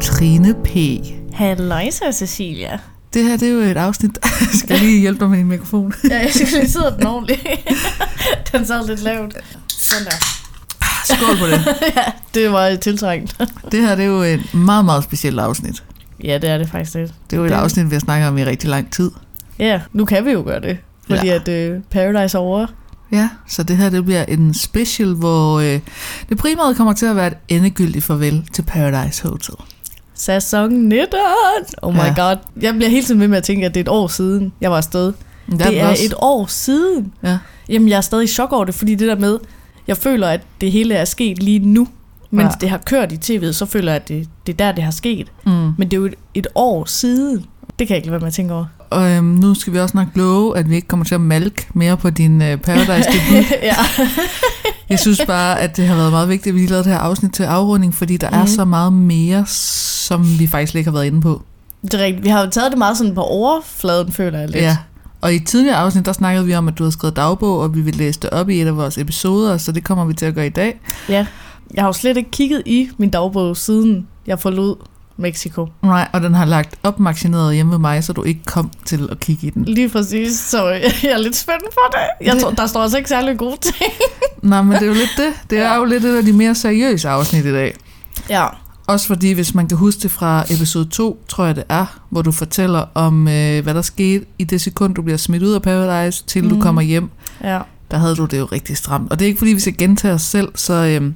[0.00, 0.68] Trine P.
[1.34, 2.78] Halløjsa, Cecilia.
[3.14, 4.18] Det her det er jo et afsnit.
[4.40, 5.94] Jeg skal lige hjælpe dig med din mikrofon.
[6.10, 7.40] Ja, jeg skal lige sidde den ordentligt.
[8.52, 9.36] den sad lidt lavt.
[9.68, 10.10] Sådan der.
[11.04, 11.66] Skål på det.
[11.96, 12.02] ja,
[12.34, 13.36] det var tiltrængt.
[13.72, 15.82] Det her det er jo et meget, meget specielt afsnit.
[16.24, 17.14] ja, det er det faktisk lidt.
[17.30, 19.10] Det er jo et afsnit, vi har snakket om i rigtig lang tid.
[19.58, 20.78] Ja, nu kan vi jo gøre det.
[21.08, 21.40] Fordi Ja.
[21.46, 22.66] at uh, Paradise er over.
[23.12, 25.80] Ja, så det her det bliver en special, hvor øh,
[26.28, 29.54] det primært kommer til at være et endegyldigt farvel til Paradise Hotel.
[30.24, 31.18] Sæson 19!
[31.82, 32.14] Oh my Ja.
[32.16, 32.36] god.
[32.62, 34.70] Jeg bliver hele tiden ved med at tænke, at det er et år siden, jeg
[34.70, 35.12] var afsted.
[35.46, 37.12] Men Det er også- et år siden.
[37.24, 37.38] Ja.
[37.68, 39.38] Jamen, jeg er stadig i chok over det, fordi det der med,
[39.88, 41.88] jeg føler, at det hele er sket lige nu.
[42.30, 42.56] Mens ja.
[42.60, 44.90] det har kørt i tv'et, så føler jeg, at det, det er der, det har
[44.90, 45.26] sket.
[45.46, 45.52] Mm.
[45.52, 47.46] Men det er jo et, et år siden.
[47.78, 48.64] Det kan jeg ikke lade være med at tænke over.
[48.90, 51.66] Og øhm, nu skal vi også nok love, at vi ikke kommer til at malke
[51.74, 53.50] mere på din øh, Paradise debut.
[53.62, 53.74] ja.
[54.90, 56.98] Jeg synes bare, at det har været meget vigtigt, at vi lige lavede det her
[56.98, 58.34] afsnit til afrunding, fordi der mm.
[58.36, 58.48] er Mhm.
[58.48, 61.42] så meget mere, som vi faktisk ikke har været inde på.
[61.82, 62.24] Det er rigtigt.
[62.24, 64.62] Vi har jo taget det meget sådan på overfladen, føler jeg lidt.
[64.62, 64.76] Ja.
[65.20, 67.80] Og i tidligere afsnit, der snakkede vi om, at du havde skrevet dagbog, og vi
[67.80, 70.34] ville læse det op i et af vores episoder, så det kommer vi til at
[70.34, 70.80] gøre i dag.
[71.08, 71.26] ja.
[71.74, 74.76] Jeg har jo slet ikke kigget i min dagbog, siden jeg forlod
[75.20, 75.68] Mexico.
[75.82, 79.20] Nej, og den har lagt opmaksineret hjemme ved mig, så du ikke kom til at
[79.20, 79.64] kigge i den.
[79.64, 80.66] Lige præcis, så
[81.02, 82.26] jeg er lidt spændt på det.
[82.26, 83.92] Jeg tror, der står altså ikke særlig gode ting.
[84.42, 85.32] Nej, men det er jo lidt det.
[85.50, 87.74] Det er jo lidt et af de mere seriøse afsnit i dag.
[88.30, 88.46] Ja.
[88.86, 92.22] Også fordi, hvis man kan huske det fra episode 2, tror jeg det er, hvor
[92.22, 95.62] du fortæller om, øh, hvad der skete i det sekund, du bliver smidt ud af
[95.62, 96.48] Paradise, til mm.
[96.48, 96.62] du Mhm.
[96.62, 97.10] kommer hjem.
[97.44, 97.58] Ja.
[97.90, 99.10] Der havde du det jo rigtig stramt.
[99.12, 101.12] Og det er ikke fordi, vi skal gentage os selv, så øh,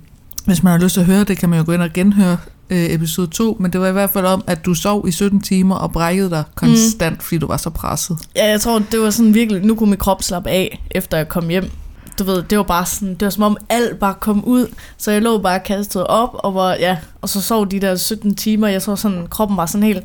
[0.47, 2.37] hvis man har lyst til at høre det, kan man jo gå ind og genhøre
[2.71, 3.57] øh, episode 2.
[3.61, 6.31] Men det var i hvert fald om, at du sov i 17 timer og brækkede
[6.31, 7.21] dig konstant, mm.
[7.21, 8.19] fordi du var så presset.
[8.37, 11.29] ja, jeg tror, det var sådan virkelig, nu kunne min krop slappe af, efter jeg
[11.29, 11.71] kom hjem.
[12.19, 14.67] Du ved, det var bare sådan, det var som om alt bare kom ud,
[14.99, 18.35] så jeg lå bare kastet op, og, var, ja, og så sov de der 17
[18.35, 20.03] timer, jeg tror sådan, kroppen var sådan helt,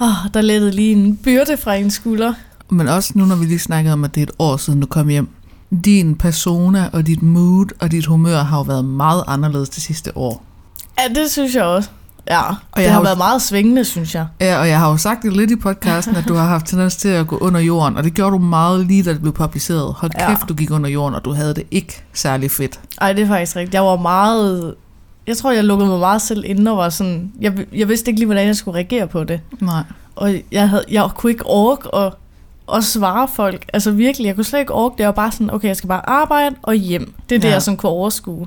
[0.00, 2.34] åh, der lettede lige en byrde fra en skulder.
[2.70, 4.86] Men også nu, når vi lige snakkede om, at det er et år siden, du
[4.86, 5.28] kom hjem.
[5.84, 10.16] Din persona og dit mood og dit humør har jo været meget anderledes det sidste
[10.16, 10.44] år.
[10.98, 11.88] Ja, det synes jeg også.
[12.30, 14.26] Ja, og jeg det har har været meget svingende, synes jeg.
[14.40, 16.96] Ja, og jeg har jo sagt det lidt i podcasten, at du har haft tendens
[16.96, 19.94] til at gå under jorden, og det gjorde du meget lige, da det blev publiceret.
[19.94, 20.28] Hold Ja.
[20.28, 22.80] kæft, du gik under jorden, og du havde det ikke særlig fedt.
[23.00, 23.74] Ej, det er faktisk rigtigt.
[23.74, 24.74] Jeg var meget...
[25.26, 27.32] Jeg tror, jeg lukkede mig meget selv inde og var sådan...
[27.40, 29.40] Jeg, jeg vidste ikke lige, hvordan jeg skulle reagere på det.
[29.60, 29.82] Nej.
[30.16, 32.12] Og jeg, havde, jeg kunne ikke orke at,
[32.74, 33.64] at svare folk.
[33.72, 35.00] Altså virkelig, jeg kunne slet ikke orke det.
[35.00, 37.14] Jeg var bare sådan, okay, jeg skal bare arbejde og hjem.
[37.28, 37.52] Det er det, Ja.
[37.52, 38.46] jeg sådan kunne overskue.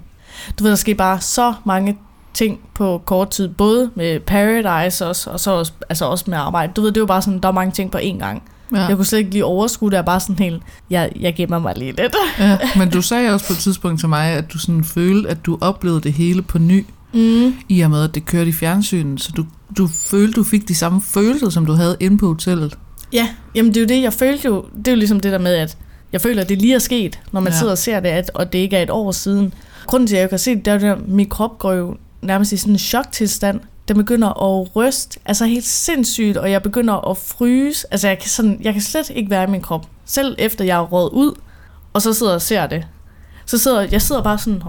[0.59, 1.97] Du ved, der skete bare så mange
[2.37, 3.47] ting på kort tid.
[3.47, 6.73] Både med Paradise også, og så også, altså også med arbejde.
[6.75, 8.43] Du ved, det var bare sådan, der var mange ting på én gang.
[8.75, 8.81] Ja.
[8.81, 9.93] Jeg kunne slet ikke lige overskue det.
[9.95, 12.15] Jeg er bare sådan helt, jeg, jeg gemmer mig lige lidt.
[12.39, 12.57] ja.
[12.77, 15.57] Men du sagde også på et tidspunkt til mig, at du sådan følte, at du
[15.61, 17.53] oplevede det hele på ny, Mm.
[17.69, 19.21] i og med, at det kørte i fjernsynet.
[19.21, 19.45] Så du,
[19.77, 22.77] du følte, du fik de samme følelser, som du havde inde på hotellet.
[23.13, 25.37] Ja, jamen det er jo det, jeg følte jo, det er jo ligesom det der
[25.37, 25.77] med, at
[26.13, 27.57] jeg føler, at det lige er sket, når man Ja.
[27.59, 29.53] sidder og ser det, at, og det ikke er et år siden.
[29.85, 31.95] Grunden til, at jeg kan se det, det er, at min krop går jo
[32.27, 33.59] nærmest i sådan en choktilstand.
[33.87, 37.87] Den begynder at ryste, altså helt sindssygt, og jeg begynder at fryse.
[37.91, 40.77] Altså jeg kan, sådan, jeg kan slet ikke være i min krop, selv efter jeg
[40.77, 41.33] er råd ud,
[41.93, 42.87] og så sidder jeg og ser det.
[43.45, 44.63] Så sidder jeg sidder bare sådan,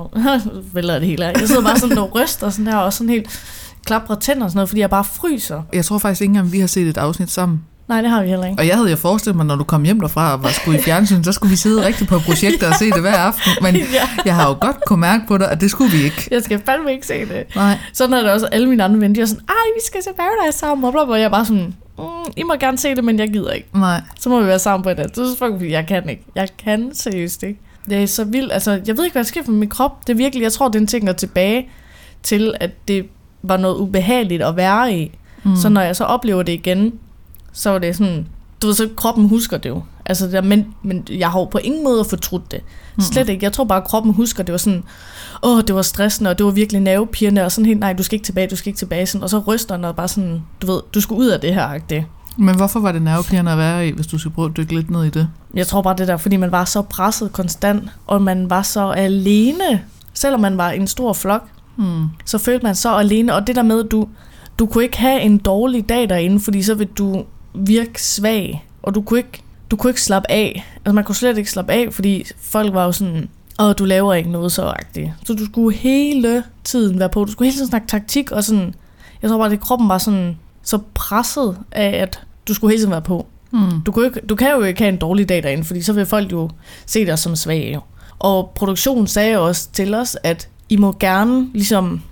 [0.73, 1.41] vælter det hele af.
[1.41, 3.41] Jeg sidder bare sådan og ryster sådan der, og sådan helt
[3.85, 5.63] klapper tænder og sådan noget, fordi jeg bare fryser.
[5.73, 7.65] Jeg tror faktisk ikke engang, vi har set et afsnit sammen.
[7.89, 8.59] Nej, det har vi heller ikke.
[8.61, 10.83] Og jeg havde jo forestillet mig, når du kom hjem derfra og var skulle i
[10.83, 13.53] fjernsyn, så skulle vi sidde rigtig på projekter og se det hver aften.
[13.63, 14.09] Men ja.
[14.25, 16.29] jeg har jo godt kunne mærke på dig, at det skulle vi ikke.
[16.31, 17.47] Jeg skal fandme ikke se det.
[17.57, 17.79] Nej.
[17.93, 20.11] Sådan er det også alle mine andre venner, de er sådan, ej, vi skal se
[20.17, 22.05] Paradise sammen, og bla bla, og jeg bare sådan, mm,
[22.37, 23.69] I må gerne se det, men jeg gider ikke.
[23.75, 24.03] Nej.
[24.21, 26.25] Så må vi være sammen på et andet tidspunkt, fordi jeg kan ikke.
[26.35, 27.61] Jeg kan seriøst ikke.
[27.89, 30.07] Det er så vildt, altså, jeg ved ikke, hvad der sker for min krop.
[30.07, 31.69] Det er virkelig, jeg tror, det er en ting, der er tilbage
[32.23, 33.07] til, at det
[33.43, 35.19] var noget ubehageligt at være i.
[35.43, 35.57] Mm.
[35.57, 36.93] Så når jeg så oplever det igen,
[37.59, 38.27] så var det sådan,
[38.63, 39.83] du ved, så kroppen husker det jo.
[40.07, 42.61] Altså, det der, men, men jeg har jo på ingen måde fortrudt det.
[43.01, 43.45] Slet ikke.
[43.45, 44.85] Jeg tror bare, at kroppen husker, det var sådan,
[45.43, 48.17] åh, det var stressende, og det var virkelig nervepirrende, og sådan helt, nej, du skal
[48.17, 49.07] ikke tilbage, du skal ikke tilbage.
[49.07, 51.55] Sådan, og så ryster den og bare sådan, du ved, du skal ud af det
[51.55, 51.79] her.
[51.79, 52.05] Det.
[52.37, 54.91] Men hvorfor var det nervepirrende at være i, hvis du skal prøve at dykke lidt
[54.91, 55.29] ned i det?
[55.55, 58.91] Jeg tror bare det der, fordi man var så presset konstant, og man var så
[58.91, 59.83] alene,
[60.15, 61.43] selvom man var en stor flok,
[61.77, 62.05] Hmm.
[62.25, 64.09] så følte man så alene, og det der med, at du,
[64.59, 67.25] du kunne ikke have en dårlig dag derinde, fordi så vil du
[67.55, 70.67] virke svag, og du kunne ikke, du kunne ikke slappe af.
[70.77, 73.29] Altså man kunne slet ikke slappe af, fordi folk var jo sådan,
[73.61, 75.11] åh, du laver ikke noget så agtigt.
[75.25, 78.75] Så du skulle hele tiden være på, du skulle hele tiden snakke taktik, og sådan,
[79.23, 82.93] jeg tror bare, at kroppen var sådan, så presset af, at du skulle hele tiden
[82.93, 83.27] være på.
[83.51, 83.81] Hmm.
[83.87, 86.07] Du, kunne ikke, du kan jo ikke have en dårlig dag derinde, fordi så vil
[86.07, 86.51] folk jo
[86.87, 87.71] se dig som svag.
[87.75, 87.81] Jo.
[88.19, 92.03] Og produktionen sagde også til os, at I må gerne ligesom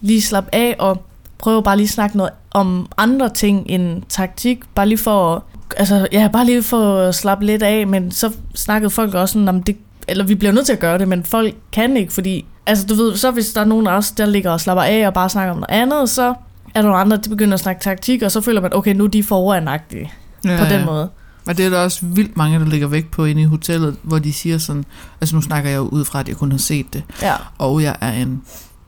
[0.00, 1.02] lige slappe af og
[1.38, 5.42] prøver bare lige at snakke noget om andre ting end taktik, bare lige for, at-
[5.76, 9.48] altså, ja, bare lige for at slappe lidt af, men så snakkede folk også sådan,
[9.48, 9.76] om det,
[10.08, 12.94] eller vi bliver nødt til at gøre det, men folk kan ikke, fordi, altså du
[12.94, 15.28] ved, så hvis der er nogen af os, der ligger og slapper af og bare
[15.28, 16.28] snakker om noget andet, så
[16.74, 19.04] er der nogle andre, der begynder at snakke taktik, og så føler man, okay, nu
[19.04, 20.12] er de foranagtige
[20.44, 21.08] ja, på den måde.
[21.46, 24.18] Og det er der også vildt mange, der ligger væk på inde i hotellet, hvor
[24.18, 24.84] de siger sådan,
[25.20, 27.32] altså nu snakker jeg jo ud fra, at jeg kun har set det, Ja.
[27.58, 28.42] og jeg er en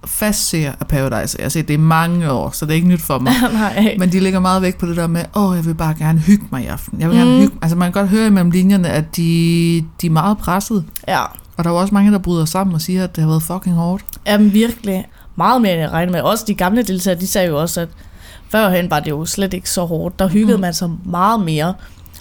[0.07, 2.89] fast seer af Paradise, jeg har set det i mange år, så det er ikke
[2.89, 3.33] nyt for mig.
[3.53, 3.95] Nej.
[3.99, 6.45] Men de ligger meget væk på det der med, åh, jeg vil bare gerne hygge
[6.53, 7.01] mig i aften.
[7.01, 7.41] Jeg vil gerne Mm.
[7.41, 10.85] hygge Altså man kan godt høre imellem linjerne, at de, de er meget presset.
[11.09, 11.23] Ja.
[11.57, 13.75] Og der er også mange, der bryder sammen og siger, at det har været fucking
[13.77, 14.05] hårdt.
[14.27, 15.05] Jamen virkelig.
[15.37, 16.21] Meget mere end jeg regnede med.
[16.21, 17.89] Også de gamle deltagere, de sagde jo også, at
[18.49, 20.19] førhen var det jo slet ikke så hårdt.
[20.19, 20.61] Der hyggede mm.
[20.61, 21.75] man sig meget mere.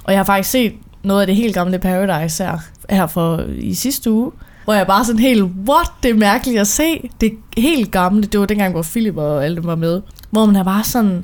[0.03, 0.73] Og jeg har faktisk set
[1.03, 2.57] noget af det helt gamle Paradise her,
[2.89, 4.31] her for i sidste uge.
[4.65, 7.09] Hvor jeg bare sådan helt, what, det er mærkeligt at se.
[7.21, 10.01] Det er helt gamle, det var dengang, hvor Philip og alle dem var med.
[10.29, 11.23] Hvor man er bare sådan,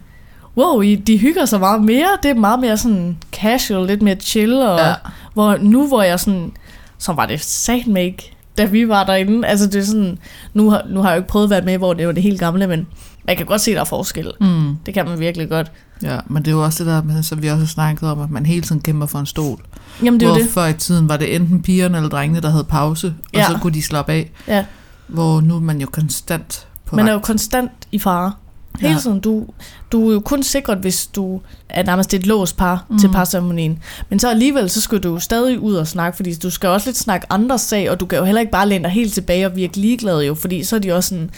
[0.58, 2.08] wow, I- de hygger sig meget mere.
[2.24, 4.54] Det er meget mere sådan casual, lidt mere chill.
[4.62, 4.94] Og, Ja.
[5.34, 6.52] Hvor nu, hvor jeg sådan,
[6.98, 9.48] så var det satme ikke, da vi var derinde.
[9.48, 10.18] Altså det er sådan,
[10.54, 12.24] nu har, nu har jeg jo ikke prøvet at være med, hvor det var det
[12.24, 12.88] helt gamle, men
[13.28, 14.32] man kan godt se, der er forskel.
[14.42, 14.76] Mm.
[14.86, 15.72] Det kan man virkelig godt.
[16.04, 18.22] Ja, men det er jo også det der, med, som vi også har snakket om,
[18.22, 19.60] at man hele tiden kæmper for en stol.
[20.04, 20.50] Jamen det er hvor det.
[20.50, 23.48] før i tiden var det enten pigerne eller drengene, der havde pause, og Ja.
[23.48, 24.32] så kunne de slappe af.
[24.48, 24.66] Ja.
[25.08, 27.10] Hvor nu er man jo konstant på Man vagt.
[27.10, 28.34] er jo konstant i fare.
[28.80, 29.00] Hele Ja.
[29.00, 29.20] tiden.
[29.20, 29.46] Du,
[29.92, 33.00] du er jo kun sikret, hvis du er nærmest et låst par mm.
[33.00, 33.80] til parceremonien.
[34.10, 36.88] Men så alligevel, så skal du jo stadig ud og snakke, fordi du skal også
[36.90, 39.46] lidt snakke andres sag, og du kan jo heller ikke bare læne dig helt tilbage
[39.46, 41.30] og virke ligeglad jo, fordi så er de også sådan,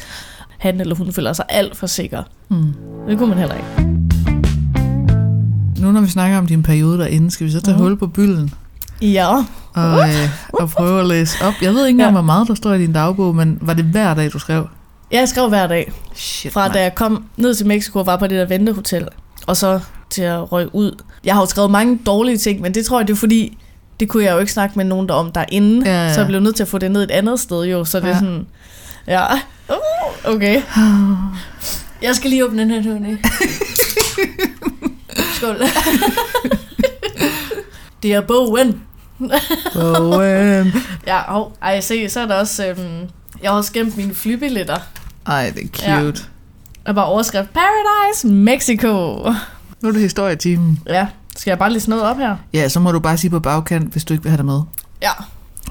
[0.64, 2.24] han eller hun føler sig alt for sikker.
[2.50, 2.74] Mm.
[3.08, 3.90] Det kunne man heller ikke.
[5.80, 7.84] Nu når vi snakker om din periode derinde, skal vi så tage Mhm.
[7.84, 8.52] hul på bylden
[9.02, 9.28] Ja.
[9.74, 11.54] og, øh, og prøve at læse op.
[11.62, 12.12] Jeg ved ikke engang, Ja.
[12.12, 14.68] hvor meget der står i din dagbog, men var det hver dag, du skrev?
[15.12, 15.92] Jeg skrev hver dag.
[16.14, 16.74] Shit, Fra mand.
[16.74, 19.08] da jeg kom ned til Mexico og var på det der ventehotel,
[19.48, 21.02] og så til at røge ud.
[21.26, 23.58] Jeg har jo skrevet mange dårlige ting, men det tror jeg, det er fordi,
[24.00, 26.14] det kunne jeg jo ikke snakke med nogen derom derinde, Ja, ja.
[26.14, 28.06] så jeg blev nødt til at få det ned et andet sted jo, så det
[28.06, 28.20] er Ja.
[28.20, 28.46] sådan,
[29.08, 29.24] ja,
[29.70, 30.62] uh, okay.
[32.02, 33.18] Jeg skal lige åbne den her, Tony.
[35.36, 35.56] Skål.
[38.04, 38.82] det er bogen.
[39.74, 40.74] Bogen.
[41.08, 43.10] Ja, hov, ej, se, så er der også, øhm,
[43.42, 44.78] jeg har også gemt mine flybilletter.
[45.28, 45.68] Ej, det er
[46.02, 46.22] cute.
[46.86, 48.88] Og bare overskrift, Paradise, Mexico.
[49.82, 50.80] Nu er det historietimen.
[50.88, 52.36] Ja, skal jeg bare læse noget op her?
[52.54, 54.62] Ja, så må du bare sige på bagkant, hvis du ikke vil have det med.
[55.02, 55.12] Ja.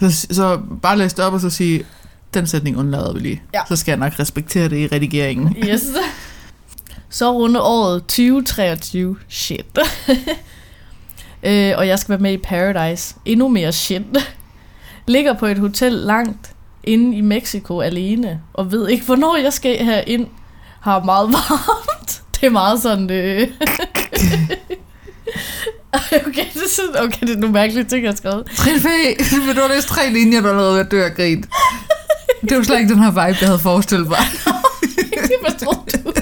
[0.00, 1.84] Så, så bare læs det op og så sige,
[2.34, 3.42] den sætning undlader vi lige.
[3.54, 3.60] Ja.
[3.68, 5.56] Så skal jeg nok respektere det i redigeringen.
[5.68, 5.82] Yes.
[7.10, 9.16] Så runde året 2023.
[9.28, 9.78] Shit.
[11.42, 13.14] øh, og jeg skal være med i Paradise.
[13.24, 14.02] Endnu mere shit.
[15.06, 16.52] Ligger på et hotel langt
[16.84, 20.26] inde i Mexico alene, og ved ikke, hvornår jeg skal herind.
[20.80, 22.22] Har meget varmt.
[22.40, 23.10] Det er meget sådan...
[23.10, 23.48] Øh...
[26.26, 28.46] okay, det er sådan, okay, det er nogle mærkelige ting, jeg har skrevet.
[28.56, 28.84] Trin F,
[29.46, 31.44] vil du læse tre linjer, der er lavet ved at dø af grin?
[32.48, 34.18] Det var slet ikke den her vibe, jeg havde forestillet mig.
[35.42, 36.12] Hvad tror du?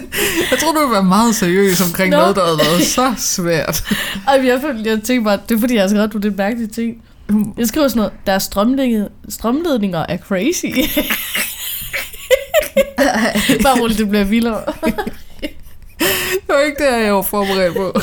[0.51, 2.17] Jeg troede, du ville være meget seriøs omkring Nå.
[2.17, 3.85] noget, der havde været så svært.
[4.29, 7.03] Ej, jeg, jeg tænkte bare, det er fordi, jeg har skrevet, det er mærkelige ting.
[7.59, 10.67] Jeg skriver sådan noget, der er strømledninger, strømledninger er crazy.
[13.63, 14.63] bare roligt, det bliver vildere.
[16.31, 18.01] Det var ikke det, jeg var forberedt på.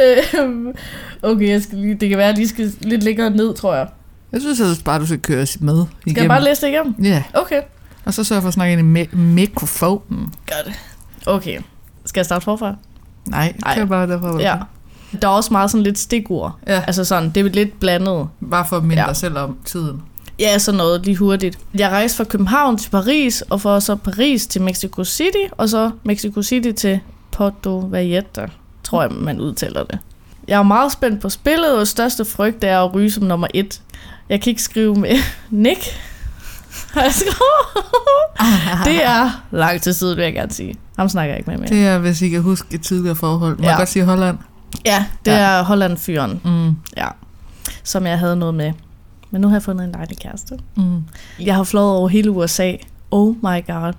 [0.00, 0.74] Øhm,
[1.22, 3.74] okay, jeg skal lige, det kan være, at jeg lige skal lidt længere ned, tror
[3.74, 3.86] jeg.
[4.32, 5.86] Jeg synes altså bare, du skal køre med igennem.
[6.08, 6.94] Skal jeg bare læse det igennem?
[7.02, 7.62] Ja, Okay.
[8.04, 10.34] og så sørge for at snakke ind i mi- mikrofonen.
[10.46, 10.74] Gør det.
[11.26, 11.60] Okay.
[12.04, 12.74] Skal jeg starte forfra?
[13.26, 13.74] Nej, Ej.
[13.74, 14.40] kør bare derfra.
[14.40, 14.56] Ja.
[15.22, 16.52] Der er også meget sådan lidt stikord.
[16.66, 16.82] ja.
[16.86, 18.28] Altså sådan, det er lidt blandet.
[18.50, 19.06] Bare for at minde Ja.
[19.08, 20.02] dig selv om tiden.
[20.38, 21.58] Ja, sådan noget lige hurtigt.
[21.74, 25.90] Jeg rejste fra København til Paris, og fra så Paris til Mexico City, og så
[26.04, 27.00] Mexico City til
[27.32, 28.46] Porto Valletta,
[28.84, 29.98] tror jeg, man udtaler det.
[30.48, 33.80] Jeg er meget spændt på spillet, og største frygt er at ryge som nummer et.
[34.28, 35.16] Jeg kan ikke skrive med
[35.50, 35.80] Nick.
[38.84, 40.74] Det er lang tid siden, vil jeg gerne sige.
[40.98, 41.68] Ham snakker jeg ikke med mere.
[41.68, 43.56] Det er, hvis I kan huske et tidligere forhold.
[43.58, 43.62] Må.
[43.62, 43.68] Ja.
[43.68, 44.38] jeg godt sige Holland?
[44.86, 45.38] Ja, det Ja.
[45.38, 46.76] er Holland-fyren, Mm.
[46.96, 47.06] ja,
[47.82, 48.72] som jeg havde noget med.
[49.30, 50.58] Men nu har jeg fundet en dejlig kæreste.
[50.76, 51.04] Mm.
[51.40, 52.72] Jeg har flået over hele USA.
[53.10, 53.92] Oh my god.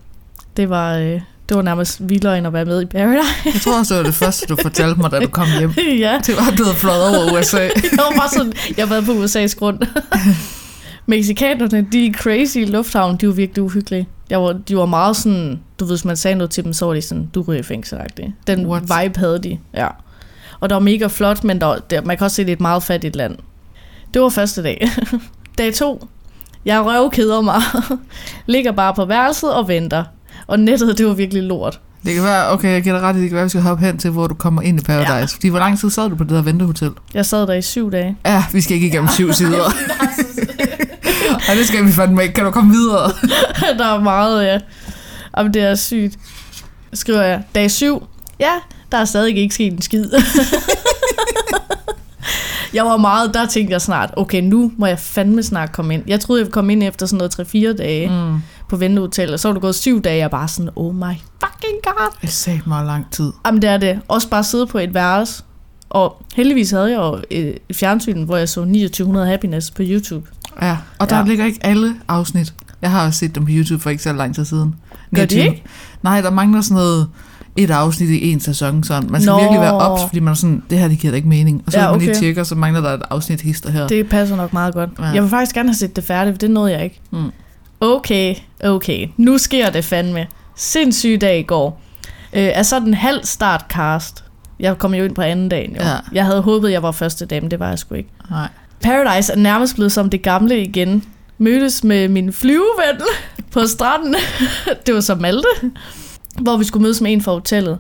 [0.58, 3.30] Det var, øh, det var nærmest vildere end at være med i Paradise.
[3.46, 5.70] Jeg tror også, det var det første, du fortalte mig, da du kom hjem.
[6.06, 7.58] ja, Det var, havde fløjet over USA.
[7.62, 9.80] jeg var bare sådan, jeg har været på USA's grund.
[11.06, 14.08] Mexikanerne, de er crazy i lufthavnen, de var virkelig uhyggelige.
[14.30, 16.86] Jeg var, de var meget sådan, du ved, hvis man sagde noget til dem, så
[16.86, 18.32] var de sådan, du ryger i fængsel -agtigt.
[18.48, 18.84] Den What?
[18.90, 19.04] What?
[19.04, 19.88] vibe havde de, ja.
[20.60, 22.62] Og det var mega flot, men der, der, man kan også se, det er et
[22.62, 23.38] meget fattigt land.
[24.14, 24.90] Det var første dag.
[25.58, 26.08] dag to.
[26.66, 27.62] Jeg røvkeder mig.
[28.46, 30.04] Ligger bare på værelset og venter.
[30.50, 31.80] Og nettet, det var virkelig lort.
[32.06, 33.62] Det kan være, okay, jeg giver dig ret i, det kan være, at vi skal
[33.62, 35.14] hoppe hen til, hvor du kommer ind i Paradise.
[35.14, 35.26] Ja.
[35.26, 36.92] Fordi hvor lang tid sad du på det der ventehotel?
[37.14, 38.18] Jeg sad der i syv dage.
[38.26, 39.64] Ja, vi skal ikke igennem syv sider.
[41.50, 42.34] Og det skal vi fandme ikke.
[42.34, 43.12] Kan du komme videre?
[43.80, 44.58] der er meget, ja.
[45.38, 46.18] Jamen, det er sygt.
[46.94, 47.44] Skriver jeg.
[47.56, 48.04] Dag 7.
[48.40, 48.52] Ja,
[48.92, 50.12] der er stadig ikke sket en skid.
[52.74, 56.04] jeg var meget, der tænkte jeg snart, okay, nu må jeg fandme snart komme ind.
[56.08, 58.42] Jeg troede, jeg ville komme ind efter sådan noget 3-4 dage mm.
[58.70, 61.80] På ventehotel, og så var det gået 7 dage, og bare sådan, oh my fucking
[61.84, 62.18] god.
[62.22, 63.32] Det sagde meget lang tid.
[63.46, 64.00] Jamen, det er det.
[64.08, 65.44] Også bare sidde på et værelse.
[65.90, 70.28] Og heldigvis havde jeg jo et fjernsyn, hvor jeg så 2900 Happiness på YouTube.
[70.62, 71.24] Ja, og der ja.
[71.24, 72.54] ligger ikke alle afsnit.
[72.82, 74.76] Jeg har også set dem på YouTube for ikke så lang tid siden.
[75.16, 75.64] Gør de ikke?
[76.04, 77.08] Nej, der mangler sådan noget
[77.56, 78.84] et afsnit i en sæson.
[78.84, 79.12] Sådan.
[79.12, 79.40] Man skal Nå.
[79.40, 81.64] virkelig være ops, fordi man er sådan, det her det giver da ikke mening.
[81.66, 81.98] Og så Ja, okay.
[82.00, 83.88] man lige tjekker, så mangler der et afsnit hister her.
[83.88, 84.90] Det passer nok meget godt.
[85.00, 85.04] Ja.
[85.06, 87.02] Jeg vil faktisk gerne have set det færdigt, for det nåede jeg ikke.
[87.12, 87.32] Mm.
[87.82, 89.08] Okay, okay.
[89.18, 90.28] Nu sker det fandme.
[90.56, 91.82] Sindssyg dag i går.
[92.34, 94.24] Øh, er så den halv startcast.
[94.60, 95.76] Jeg kom jo ind på anden dagen.
[95.76, 95.82] Jo.
[95.82, 95.96] Ja.
[96.12, 98.10] Jeg havde håbet, jeg var første dag, men det var jeg sgu ikke.
[98.30, 98.48] Nej.
[98.82, 101.04] Paradise er nærmest blevet som det gamle igen.
[101.38, 103.02] Mødtes med min flyveven
[103.52, 104.16] på stranden.
[104.86, 105.48] det var så Malte.
[106.42, 107.80] Hvor vi skulle mødes med en fra hotellet.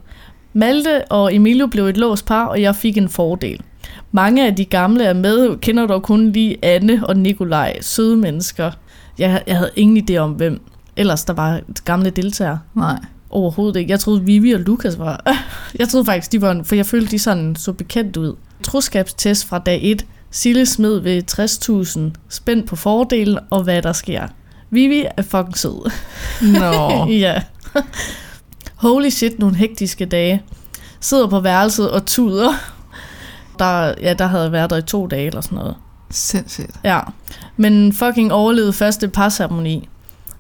[0.54, 3.62] Malte og Emilio blev et låst par, og jeg fik en fordel.
[4.12, 8.72] Mange af de gamle er med, kender dog kun lige Anne og Nikolaj, søde mennesker.
[9.20, 10.62] Jeg, jeg havde ingen idé om, hvem
[10.96, 12.60] ellers der var gamle deltagere.
[12.76, 13.00] Nej.
[13.30, 13.92] Overhovedet ikke.
[13.92, 15.24] Jeg troede, Vivi og Lukas var...
[15.80, 16.62] Jeg troede faktisk, de var...
[16.64, 18.36] For jeg følte, de sådan så bekendt ud.
[18.64, 20.06] Troskabstest fra dag 1.
[20.32, 21.24] Sille smed ved
[22.12, 22.20] 60.000.
[22.30, 24.28] Spændt på fordelen og hvad der sker.
[24.70, 25.92] Vivi er fucking sød.
[26.42, 27.06] Nå.
[27.26, 27.42] ja.
[28.76, 30.44] Holy shit, nogle hektiske dage.
[31.00, 32.54] Sidder på værelset og tuder.
[33.60, 35.76] Der, ja, der havde jeg været der i to dage eller sådan noget.
[36.10, 36.72] Sindssygt.
[36.84, 37.00] Ja,
[37.60, 39.90] men fucking overlevede første parceremoni.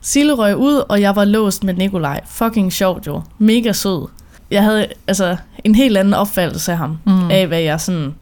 [0.01, 2.19] Sille røg ud, og jeg var låst med Nikolaj.
[2.27, 3.21] Fucking sjovt jo.
[3.39, 4.07] Mega sød.
[4.51, 7.31] Jeg havde altså en helt anden opfattelse af ham, Mm.
[7.31, 8.13] af hvad jeg sådan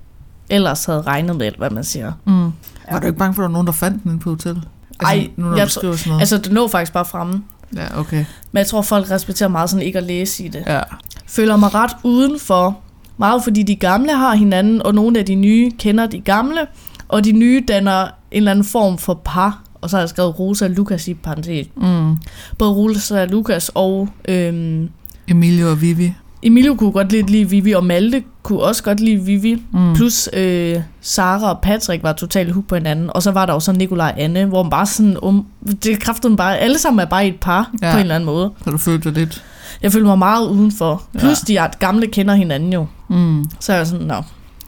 [0.50, 2.12] ellers havde regnet med, hvad man siger.
[2.26, 2.52] Mm.
[2.92, 4.64] Var du ikke bange for, at der var nogen, der fandt den inde på hotellet?
[5.02, 6.20] Ej, nu når jeg sådan noget.
[6.20, 7.44] Altså, det lå faktisk bare fremme.
[7.76, 8.26] ja, okay.
[8.52, 10.64] Men jeg tror, folk respekterer meget sådan ikke at læse i det.
[10.68, 10.82] Ja.
[11.28, 12.78] Føler mig ret udenfor.
[13.18, 16.68] Meget fordi de gamle har hinanden, og nogle af de nye kender de gamle.
[17.08, 19.62] Og de nye danner en eller anden form for par.
[19.82, 21.68] Og så har jeg skrevet Rosa og Lukas i parentes.
[21.78, 22.18] Mm.
[22.58, 24.90] Både Rosa og Lukas og øhm,
[25.28, 26.14] Emilio og Vivi.
[26.44, 29.62] Emilio kunne godt lidt lide Vivi, og Malte kunne også godt lide Vivi.
[29.74, 29.94] Mm.
[29.96, 33.10] Plus øh, Sara og Patrick var totalt hooked på hinanden.
[33.14, 35.18] Og så var der jo så Nikolaj og Anne, hvor man bare sådan...
[35.22, 35.46] Um,
[35.84, 36.58] det kræftede bare...
[36.58, 37.92] Alle sammen er bare et par Ja.
[37.92, 38.52] på en eller anden måde.
[38.64, 39.44] Så du følte dig lidt...
[39.82, 41.04] Jeg følte mig meget udenfor.
[41.20, 41.68] Plus Ja.
[41.68, 42.86] de gamle kender hinanden jo.
[43.10, 43.46] Mm.
[43.60, 44.22] Så er jeg sådan, nå,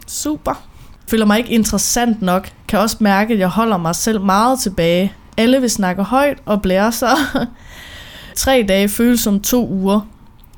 [0.08, 0.62] super.
[1.10, 2.50] Føler mig ikke interessant nok.
[2.68, 5.14] Kan også mærke, at jeg holder mig selv meget tilbage.
[5.38, 7.10] Alle vil snakke højt og blære sig.
[8.36, 10.02] Tre dage føles som to uger.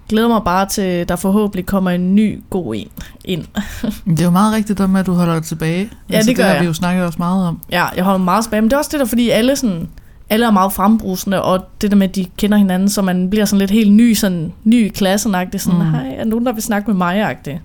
[0.09, 2.87] Glæder mig bare til, der forhåbentlig kommer en ny god en
[3.25, 3.45] ind.
[4.07, 5.89] Det er jo meget rigtigt det med, at du holder dig tilbage.
[6.09, 6.61] Ja, det det gør har jeg.
[6.61, 7.59] vi jo snakket også meget om.
[7.71, 9.89] Ja, jeg holder mig meget tilbage, men det er også det der, fordi alle sådan,
[10.29, 13.45] alle er meget frembrusende, og det der med, at de kender hinanden, så man bliver
[13.45, 15.85] sådan lidt helt ny, sådan ny i klassen sådan, Mm.
[15.91, 17.59] hej, er nogen, der vil snakke med mig -agtig.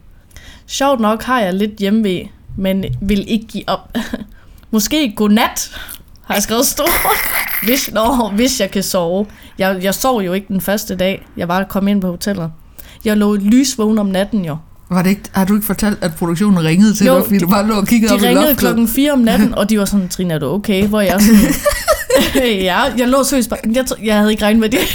[0.67, 3.93] Sjovt nok har jeg lidt hjemmevæg, men vil ikke give op.
[4.71, 5.71] Måske godnat,
[6.25, 6.89] har jeg skrevet stort.
[7.67, 9.27] Hvis, nå, hvis jeg kan sove.
[9.59, 12.51] Jeg, jeg sov jo ikke den første dag, jeg var kommet ind på hotellet.
[13.05, 14.57] Jeg lå lysvågen om natten jo.
[14.91, 17.49] Var det ikke, har du ikke fortalt, at produktionen ringede til Jo, dig, fordi du
[17.49, 18.59] bare lå og kiggede op De i ringede loftet?
[18.59, 20.87] klokken 4 om natten, og de var sådan, Trine, er du okay?
[20.87, 21.39] Hvor jeg sådan,
[22.71, 24.95] ja, jeg lå seriøst bare, jeg, tro- jeg havde ikke regnet med det.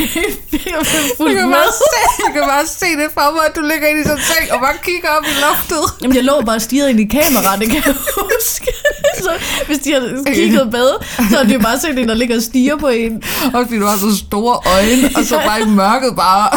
[0.65, 0.85] jeg
[1.17, 1.55] fuldt kan, med.
[1.57, 4.17] bare se, du kan bare se det for mig, at du ligger inde i sådan
[4.17, 5.83] en seng og bare kigger op i loftet.
[6.01, 8.71] Jamen, jeg lå bare og stirrede ind i kameraet, det kan jeg huske.
[9.25, 9.31] så
[9.67, 10.89] hvis de havde kigget med,
[11.29, 13.23] så havde de jo bare set en, der ligger og stiger på en.
[13.43, 16.47] Også fordi du har så store øjne, og så bare i mørket bare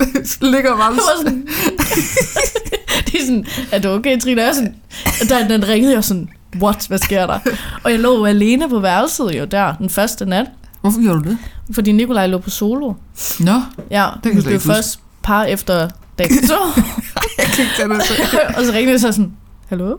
[0.54, 1.48] ligger bare Jeg var sådan,
[3.12, 4.40] de er sådan, er du okay, Trine?
[4.40, 4.74] Og jeg er sådan,
[5.28, 6.28] der, den ringede jeg sådan,
[6.62, 7.38] what, hvad sker der?
[7.84, 10.46] Og jeg lå alene på værelset jo der, den første nat.
[10.80, 11.38] Hvorfor gjorde du det?
[11.74, 12.92] Fordi Nikolaj lå på solo.
[13.40, 16.80] Nå, Ja, kan vi blev først par efter dag to.
[17.38, 17.96] jeg kan ikke tage det
[18.56, 19.32] og så ringede jeg så sådan,
[19.68, 19.96] hallo?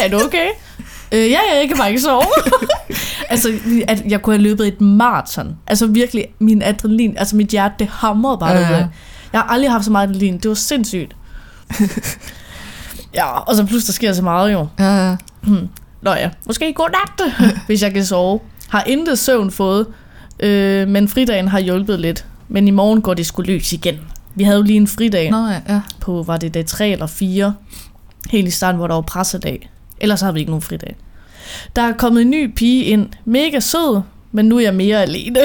[0.00, 0.48] er du okay?
[1.12, 2.22] Øh, ja, ja, jeg kan bare ikke sove.
[3.30, 3.52] altså,
[3.88, 5.56] at jeg kunne have løbet et maraton.
[5.66, 8.76] Altså virkelig, min adrenalin, altså mit hjerte, det hamrede bare ja.
[8.76, 8.86] ja.
[9.32, 10.38] Jeg har aldrig haft så meget adrenalin.
[10.38, 11.16] Det var sindssygt.
[13.14, 14.66] Ja, og så pludselig der sker så meget jo.
[14.78, 15.16] Ja, ja.
[16.02, 17.32] Nå ja, måske god nat,
[17.66, 18.40] hvis jeg kan sove.
[18.68, 19.86] Har intet søvn fået,
[20.40, 22.26] øh, men fridagen har hjulpet lidt.
[22.48, 23.94] Men i morgen går det sgu løs igen.
[24.34, 25.80] Vi havde jo lige en fridag Nå, ja, ja.
[26.00, 27.54] på, var det dag 3 eller 4,
[28.30, 29.70] helt i starten, hvor der var pressedag.
[30.00, 30.96] Ellers har vi ikke nogen fridag.
[31.76, 34.00] Der er kommet en ny pige ind, mega sød,
[34.32, 35.40] men nu er jeg mere alene.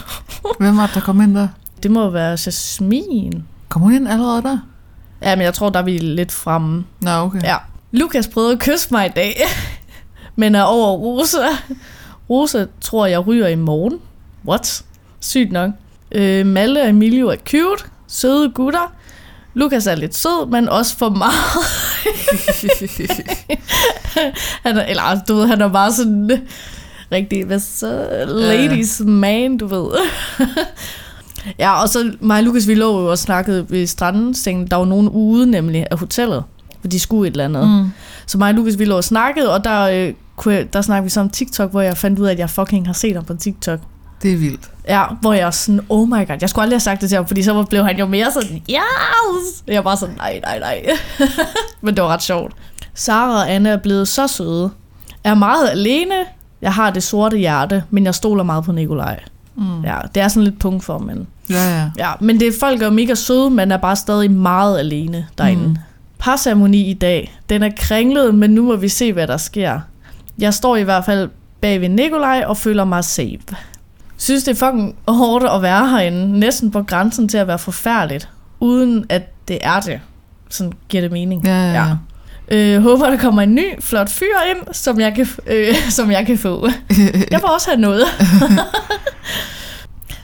[0.60, 1.48] Hvem var det, der kom ind der?
[1.82, 3.44] Det må være Jasmin.
[3.68, 4.58] Kommer hun ind allerede der?
[5.22, 6.84] Ja, men jeg tror, der er vi lidt fremme.
[7.00, 7.42] Nå, okay.
[7.42, 7.56] Ja.
[7.92, 9.42] Lukas prøvede at kysse mig i dag,
[10.36, 11.46] men er over Rosa.
[12.30, 14.00] Rosa tror, jeg ryger i morgen.
[14.46, 14.82] What?
[15.20, 15.70] Sygt nok.
[16.12, 18.92] Øh, Malle og Emilio er cute, søde gutter.
[19.54, 21.64] Lukas er lidt sød, men også for meget.
[24.66, 26.48] han er, eller du ved, han er bare sådan
[27.12, 29.88] rigtig, hvad så, ladies man, du ved.
[31.58, 34.84] ja, og så mig og Lukas, vi lå jo og snakkede ved stranden, der var
[34.84, 36.44] nogen ude nemlig af hotellet,
[36.80, 37.68] for de skulle et eller andet.
[37.68, 37.90] Mm.
[38.26, 41.10] Så mig og Lukas, vi lå og snakkede, og der, øh, kunne der snakkede vi
[41.10, 43.34] så om TikTok, hvor jeg fandt ud af, at jeg fucking har set ham på
[43.34, 43.80] TikTok.
[44.22, 44.70] Det er vildt.
[44.88, 47.26] Ja, hvor jeg sådan, oh my god, jeg skulle aldrig have sagt det til ham,
[47.26, 49.64] fordi så blev han jo mere sådan, yes!
[49.66, 50.86] Jeg var sådan, nej, nej, nej.
[51.82, 52.52] Men det var ret sjovt.
[52.94, 54.70] Sara og Anna er blevet så søde.
[55.24, 56.14] Jeg er meget alene.
[56.62, 59.20] Jeg har det sorte hjerte, men jeg stoler meget på Nikolaj.
[59.56, 59.84] Mm.
[59.84, 61.26] Ja, det er sådan lidt punkt for, men...
[61.50, 61.90] Ja, ja.
[61.98, 65.66] Ja, men det folk er mega søde, men er bare stadig meget alene derinde.
[65.66, 65.76] Mm.
[66.18, 67.38] Parceremoni i dag.
[67.48, 69.80] Den er kringlet, men nu må vi se, hvad der sker.
[70.38, 71.30] Jeg står i hvert fald
[71.60, 73.56] bag ved Nikolaj og føler mig safe.
[74.16, 76.38] Synes, det er fucking hårdt at være herinde.
[76.38, 78.28] Næsten på grænsen til at være forfærdeligt.
[78.60, 80.00] Uden at det er det.
[80.50, 81.44] Sådan giver det mening.
[81.44, 81.96] Ja, ja, ja.
[82.50, 86.26] Øh, håber, der kommer en ny, flot fyr ind, som jeg kan, øh, som jeg
[86.26, 86.68] kan få.
[87.30, 88.04] Jeg vil også have noget.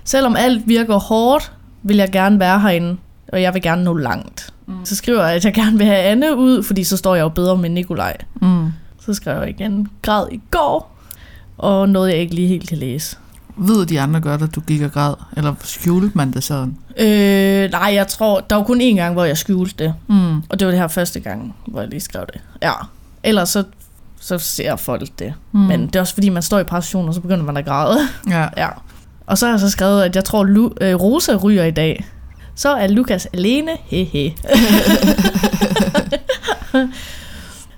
[0.04, 1.52] Selvom alt virker hårdt,
[1.83, 2.97] vil jeg gerne være herinde,
[3.33, 4.54] og jeg vil gerne nå langt.
[4.66, 4.75] Mm.
[4.85, 7.28] Så skriver jeg, at jeg gerne vil have Anne ud, fordi så står jeg jo
[7.28, 8.16] bedre med Nikolaj.
[8.42, 8.66] Mm.
[9.00, 10.97] Så skrev jeg igen, græd i går,
[11.59, 13.16] og noget jeg ikke lige helt kan læse.
[13.59, 15.15] Ved de andre godt, at du gik og græd?
[15.37, 16.77] Eller skjulte man det sådan?
[16.99, 19.95] Øh, nej, jeg tror, der var kun én gang, hvor jeg skjulte det.
[20.09, 20.37] Mm.
[20.37, 22.41] Og det var det her første gang, hvor jeg lige skrev det.
[22.63, 22.73] Ja,
[23.23, 23.65] ellers så,
[24.21, 25.35] så ser folk det.
[25.52, 25.61] Mm.
[25.61, 27.99] Men det er også fordi, man står i pression, og så begynder man at græde.
[28.30, 28.47] Ja.
[28.57, 28.69] ja.
[29.26, 32.04] Og så har jeg så skrevet, at jeg tror, Lu- øh, Rosa ryger i dag.
[32.54, 33.71] Så er Lukas alene.
[33.85, 34.35] Hehe.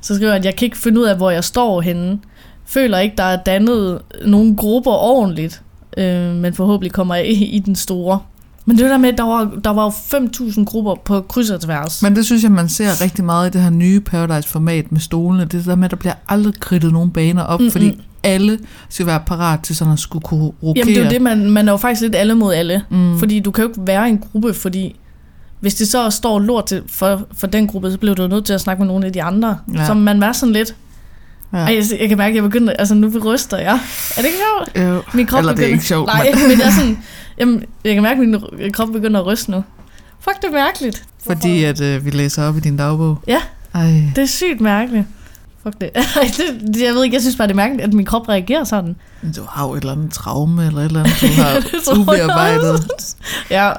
[0.01, 2.19] så skriver jeg, at jeg kan ikke finde ud af, hvor jeg står henne.
[2.67, 5.63] Føler ikke, der er dannet nogle grupper ordentligt.
[5.99, 8.19] Øh, men forhåbentlig kommer jeg i, i den store.
[8.65, 11.61] Men det der med, at der var, der var jo 5.000 grupper på kryds og
[11.61, 12.03] tværs.
[12.03, 15.45] Men det synes jeg, man ser rigtig meget i det her nye Paradise-format med stolene.
[15.45, 17.71] Det der med, at der bliver aldrig kridtet nogen baner op, Mm-mm.
[17.73, 18.59] fordi alle
[18.89, 20.73] skal være parat til sådan at skulle kunne rokere.
[20.77, 22.83] Jamen det er jo det, man, man er jo faktisk lidt alle mod alle.
[22.91, 23.19] Mm.
[23.19, 24.97] Fordi du kan jo ikke være i en gruppe, fordi
[25.61, 28.53] hvis det så står lort til for, for den gruppe, så bliver du nødt til
[28.53, 29.59] at snakke med nogle af de andre.
[29.75, 29.87] Ja.
[29.87, 30.75] Så man er sådan lidt...
[31.53, 31.59] Ja.
[31.59, 31.65] Ja.
[31.65, 32.73] Ej, jeg, jeg kan mærke, at jeg begynder...
[32.73, 33.81] Altså, nu ryster jeg.
[34.17, 34.89] Er det ikke sjovt?
[34.89, 35.03] Jo.
[35.15, 36.99] Min krop Eller det er begynder, ikke sjovt, Nej, men jeg er sådan...
[37.39, 39.65] Jamen, jeg kan mærke, at min krop begynder at ryste nu.
[40.21, 41.05] Fuck, det er mærkeligt.
[41.27, 43.19] Fordi at øh, vi læser op i din dagbog.
[43.27, 43.41] Ja.
[43.75, 44.03] Ej.
[44.17, 45.05] Det er sygt mærkeligt.
[45.63, 45.91] Fuck det.
[45.95, 46.03] Ej,
[46.37, 46.83] det.
[46.83, 48.97] Jeg ved ikke, jeg synes bare, det er mærkeligt, at min krop reagerer sådan.
[49.37, 51.49] Du har jo et eller andet traume, eller et eller andet, du har
[51.93, 52.87] jeg ubearbejdet.
[53.51, 53.73] Ja,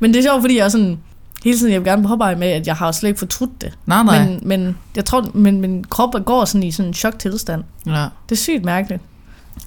[0.00, 0.98] men det er sjovt, fordi jeg er sådan...
[1.46, 3.72] Hele tiden, jeg vil gerne påpege med, at jeg har slet ikke fortrudt det.
[3.86, 4.26] Nej, nej.
[4.26, 7.64] Men, men jeg tror, men min krop går sådan i sådan en choktilstand.
[7.86, 8.06] Ja.
[8.28, 9.02] Det er sygt mærkeligt.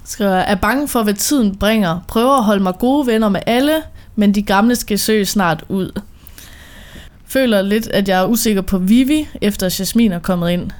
[0.04, 2.00] Skriver, jeg, er bange for, hvad tiden bringer.
[2.08, 3.82] Prøver at holde mig gode venner med alle,
[4.16, 6.00] men de gamle skal søge snart ud.
[7.26, 10.70] Føler lidt, at jeg er usikker på Vivi, efter Jasmin er kommet ind.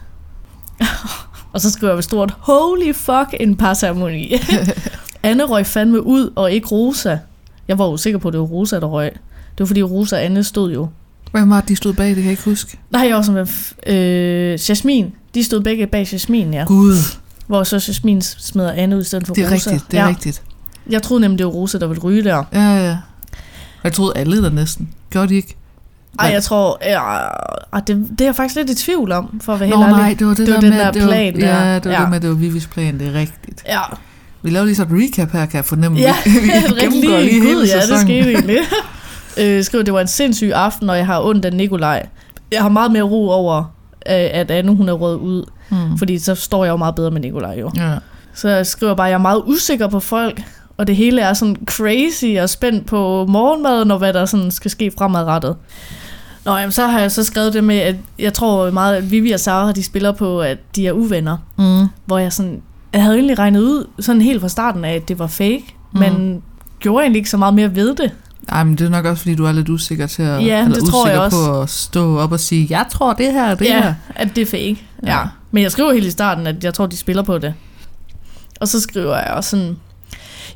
[1.53, 4.33] og så skriver jeg ved stort, holy fuck, en parceremoni.
[5.23, 7.19] Anne røg fandme ud, og ikke Rosa.
[7.69, 9.13] Jeg var usikker på, at det var Rosa, der røg.
[9.61, 10.89] Det var fordi Rosa og Anne stod jo.
[11.33, 12.07] Hvem var det, de stod bag?
[12.07, 12.79] Det kan jeg ikke huske.
[12.91, 13.49] Nej, jeg var sådan,
[13.87, 15.13] øh, Jasmin.
[15.35, 16.65] De stod begge bag Jasmin, ja.
[16.65, 16.95] Gud,
[17.47, 19.71] Hvor så Jasmin smider Anne ud i stedet for det er Rosa.
[19.71, 19.91] rigtigt.
[19.91, 20.09] Det er ja.
[20.09, 20.43] rigtigt.
[20.91, 22.45] Jeg troede nemlig, det var Rosa, der ville ryge der.
[22.53, 22.97] Ja, ja.
[23.85, 24.89] Jeg troede alle der næsten.
[25.11, 25.57] Gjorde de ikke?
[26.19, 26.79] Ej, jeg tror...
[26.85, 27.27] Ja,
[27.73, 29.97] ah, det, det er jeg faktisk lidt i tvivl om, for at være helt ærlig.
[29.97, 31.47] nej, det var det, Det var der den med, der det var, plan der.
[31.69, 32.01] Ja, det var Ja.
[32.01, 33.63] det med, det var Vivis plan, det er rigtigt.
[33.69, 33.81] Ja,
[34.43, 35.99] Vi laver lige så et recap her, kan jeg fornemme.
[35.99, 38.57] ja vi, vi rigtig gennemgår lige hele Gud, ja, det skete egentlig.
[39.41, 42.07] øh, skriver, det var en sindssyg aften, og jeg har ondt af Nikolaj.
[42.53, 43.59] Jeg har meget mere ro over,
[44.07, 45.99] øh, at Anne hun er rød ud, Mm.
[45.99, 47.71] fordi så står jeg jo meget bedre med Nikolaj jo.
[47.77, 47.95] Ja.
[48.35, 50.43] Så jeg skriver bare, at jeg er meget usikker på folk,
[50.77, 54.71] og det hele er sådan crazy og spændt på morgenmaden og hvad der sådan skal
[54.71, 55.57] ske fremadrettet.
[56.45, 59.31] Nå, jamen, så har jeg så skrevet det med, at jeg tror meget, at Vivi
[59.33, 61.37] og Sara, de spiller på, at de er uvenner.
[61.59, 61.87] Mm.
[62.07, 62.63] Hvor jeg sådan,
[62.93, 66.01] jeg havde egentlig regnet ud sådan helt fra starten af, at det var fake, mm.
[66.01, 66.43] men
[66.81, 68.11] gjorde egentlig ikke så meget mere ved det.
[68.51, 70.75] Ej, men det er nok også, fordi du er lidt usikker til at, Ja, eller
[70.75, 71.37] det tror jeg også.
[71.47, 73.95] på at stå op og sige, jeg tror det her, det ja, her.
[74.15, 74.77] at det er fake.
[75.07, 75.19] Ja.
[75.19, 75.25] Ja.
[75.51, 77.55] Men jeg skriver helt i starten, at jeg tror, de spiller på det.
[78.61, 79.77] Og så skriver jeg også sådan,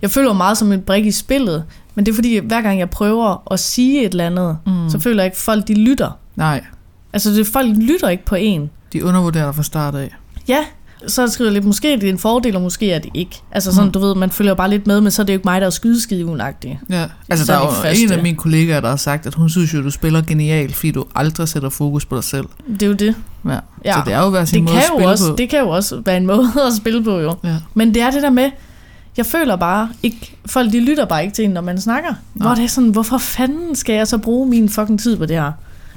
[0.03, 2.79] jeg føler mig meget som en brik i spillet, men det er fordi, hver gang
[2.79, 4.73] jeg prøver at sige et eller andet, Mm.
[4.73, 4.91] mm.
[4.91, 6.11] så føler jeg ikke, at folk de lytter.
[6.37, 6.65] Nej,
[7.13, 8.71] Altså, det, folk lytter ikke på en.
[8.93, 10.15] de undervurderer dig fra start af.
[10.49, 10.59] Ja,
[11.09, 13.43] så skriver jeg lidt, måske er det en fordel, og måske er det ikke.
[13.53, 13.93] Altså sådan, Mm.
[13.93, 15.61] du ved, man følger jo bare lidt med, men så er det jo ikke mig,
[15.61, 16.81] der er skydeskidevunagtig.
[16.91, 19.35] Ja, altså Så der er er jo en af mine kollegaer, der har sagt, at
[19.35, 22.45] hun synes jo, du spiller genialt, fordi du aldrig sætter fokus på dig selv.
[22.73, 23.15] Det er jo det.
[23.45, 23.59] Ja.
[23.85, 23.93] Ja.
[23.93, 25.37] Så det er jo hver sin det måde kan, at jo spille også, på.
[25.37, 27.35] det kan jo også være en måde at spille på, jo.
[27.45, 27.57] Ja.
[27.75, 28.51] Men det er det der med,
[29.17, 32.09] jeg føler bare ikke, folk de lytter bare ikke til en, når man snakker.
[32.35, 32.47] Nej.
[32.47, 35.37] Hvor det er sådan, hvorfor fanden skal jeg så bruge min fucking tid på det
[35.37, 35.53] her?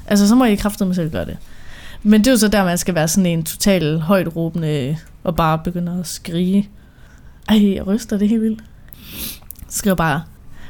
[0.06, 1.36] Altså, så må jeg kraftedeme selv gøre det.
[2.02, 5.36] Men det er jo så der, man skal være sådan en total højt råbende og
[5.36, 6.68] bare begynde at skrige.
[7.48, 8.64] Ej, jeg ryster det helt vildt.
[9.68, 10.22] Skriver bare,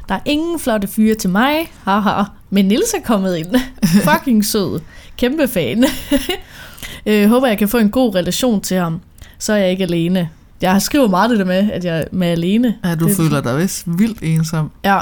[0.09, 3.55] der er ingen flotte fyre til mig, haha, men Nils er kommet ind.
[4.11, 4.81] Fucking sød.
[5.17, 5.85] Kæmpe fan.
[7.07, 9.01] øh, håber, jeg kan få en god relation til ham.
[9.39, 10.29] Så er jeg ikke alene.
[10.61, 12.77] Jeg skriver meget det der med, at jeg er med alene.
[12.85, 14.71] Ja, du det, føler dig vist vildt ensom.
[14.85, 15.01] Ja.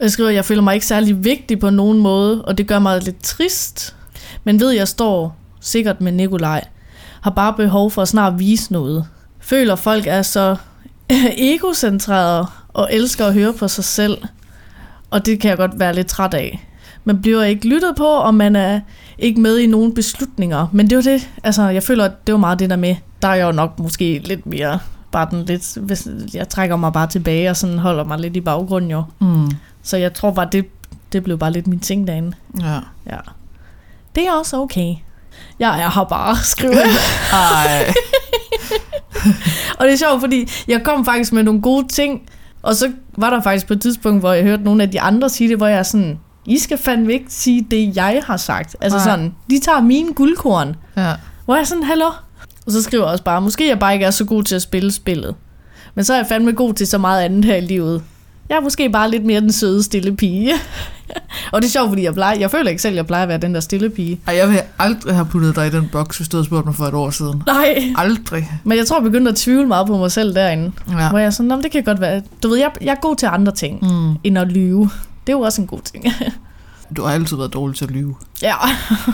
[0.00, 2.78] Jeg skriver, at jeg føler mig ikke særlig vigtig på nogen måde, og det gør
[2.78, 3.96] mig lidt trist.
[4.44, 6.64] Men ved, jeg står sikkert med Nikolaj.
[7.20, 9.06] Har bare behov for at snart vise noget.
[9.40, 10.56] Føler folk er så
[11.52, 14.18] egocentrerede og elsker at høre på sig selv.
[15.10, 16.68] Og det kan jeg godt være lidt træt af.
[17.04, 18.80] Man bliver ikke lyttet på, og man er
[19.18, 20.66] ikke med i nogen beslutninger.
[20.72, 22.96] Men det er jo det, altså jeg føler, at det var meget det der med.
[23.22, 24.78] Der er jeg jo nok måske lidt mere,
[25.12, 28.40] bare den lidt, hvis jeg trækker mig bare tilbage og sådan holder mig lidt i
[28.40, 29.04] baggrunden jo.
[29.18, 29.50] Mm.
[29.82, 30.66] Så jeg tror bare, det,
[31.12, 32.32] det blev bare lidt min ting derinde.
[32.60, 32.80] Ja.
[33.06, 33.18] Ja.
[34.14, 34.94] Det er også okay.
[35.58, 36.96] Jeg er her bare, skriver jeg.
[37.32, 37.94] Ej.
[39.78, 42.20] Og det er sjovt, fordi jeg kom faktisk med nogle gode ting,
[42.62, 45.28] og så var der faktisk på et tidspunkt, hvor jeg hørte nogle af de andre
[45.28, 48.76] sige det, hvor jeg er sådan, I skal fandme ikke sige det, jeg har sagt.
[48.80, 49.04] Altså Nej.
[49.04, 50.76] sådan, de tager mine guldkorn.
[50.96, 51.12] Ja.
[51.44, 52.06] Hvor jeg er sådan, hallo?
[52.66, 54.62] Og så skriver jeg også bare, måske jeg bare ikke er så god til at
[54.62, 55.34] spille spillet.
[55.94, 58.02] Men så er jeg fandme god til så meget andet her i livet.
[58.52, 60.52] Jeg er måske bare lidt mere den søde, stille pige.
[61.52, 63.28] og det er sjovt, fordi jeg, plejer, jeg føler ikke selv, at jeg plejer at
[63.28, 64.20] være den der stille pige.
[64.26, 66.74] Ej, jeg vil aldrig have puttet dig i den boks, hvis du havde spurgt mig
[66.74, 67.42] for et år siden.
[67.46, 68.50] Nej, Aldrig.
[68.64, 70.72] men jeg tror, jeg begyndte at tvivle meget på mig selv derinde.
[70.90, 71.10] Ja.
[71.10, 72.22] Hvor jeg sådan, "Nå, men det kan godt være.
[72.42, 74.14] Du ved, jeg, jeg er god til andre ting, Mm.
[74.24, 74.90] end at lyve.
[75.26, 76.04] Det er jo også en god ting.
[76.96, 78.14] Du har altid været dårlig til at lyve.
[78.42, 78.54] ja.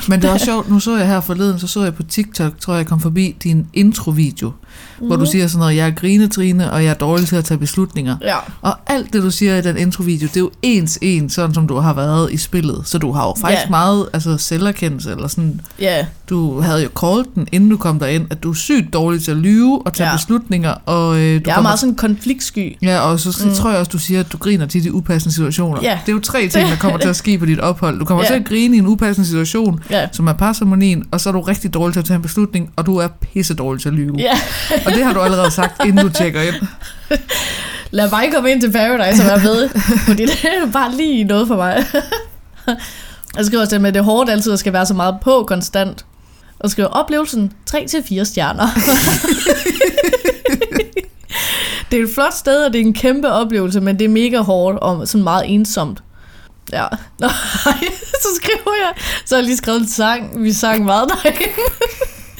[0.09, 2.61] Men det er også sjovt, nu så jeg her forleden, så så jeg på TikTok,
[2.61, 4.53] tror jeg, jeg kom forbi din introvideo,
[5.01, 5.07] mm.
[5.07, 7.59] hvor du siger sådan noget, jeg er grinetrine, og jeg er dårlig til at tage
[7.59, 8.17] beslutninger.
[8.23, 8.35] Ja.
[8.63, 11.67] Og alt det, du siger i den introvideo, det er jo ens en, sådan som
[11.69, 12.83] du har været i spillet.
[12.85, 13.71] Så du har jo faktisk Ja.
[13.71, 16.07] meget altså, selverkendelse, eller sådan, Ja.
[16.31, 19.31] du havde jo callet den, inden du kom derind, at du er sygt dårlig til
[19.31, 20.17] at lyve og tage Ja.
[20.17, 20.75] beslutninger.
[20.87, 22.77] Og, øh, du Jeg er kommer- meget sådan konfliktsky.
[22.83, 23.49] Ja, og så Mm.
[23.49, 23.55] mm.
[23.55, 25.79] tror jeg også, du siger, at du griner tit i upassende situationer.
[25.83, 25.99] Ja.
[26.07, 27.99] Det er jo tre ting, der kommer til at ske på dit ophold.
[27.99, 28.29] Du kommer Ja.
[28.31, 30.09] til at grine i en upassende situation, Ja.
[30.13, 32.87] som er parceremonien, og så er du rigtig dårlig til at tage en beslutning, og
[32.87, 34.15] du er pisse dårlig til at lyve.
[34.19, 34.31] Ja.
[34.87, 36.55] Og det har du allerede sagt, inden du tjekker ind.
[37.91, 39.69] Lad mig komme ind til Paradise og være med.
[40.07, 41.87] fordi det er bare lige noget for mig.
[43.37, 45.17] Jeg skriver også det med, at det er hårdt altid at skal være så meget
[45.23, 46.05] på konstant.
[46.61, 48.69] Og skriver oplevelsen 3-4 stjerner.
[51.91, 54.39] det er et flot sted, og det er en kæmpe oplevelse, men det er mega
[54.39, 56.03] hårdt og sådan meget ensomt.
[56.73, 56.87] Ja.
[57.19, 57.29] Nå,
[58.23, 58.93] så skriver jeg,
[59.25, 60.43] så har jeg lige skrevet en sang.
[60.45, 61.45] Vi sang meget derinde.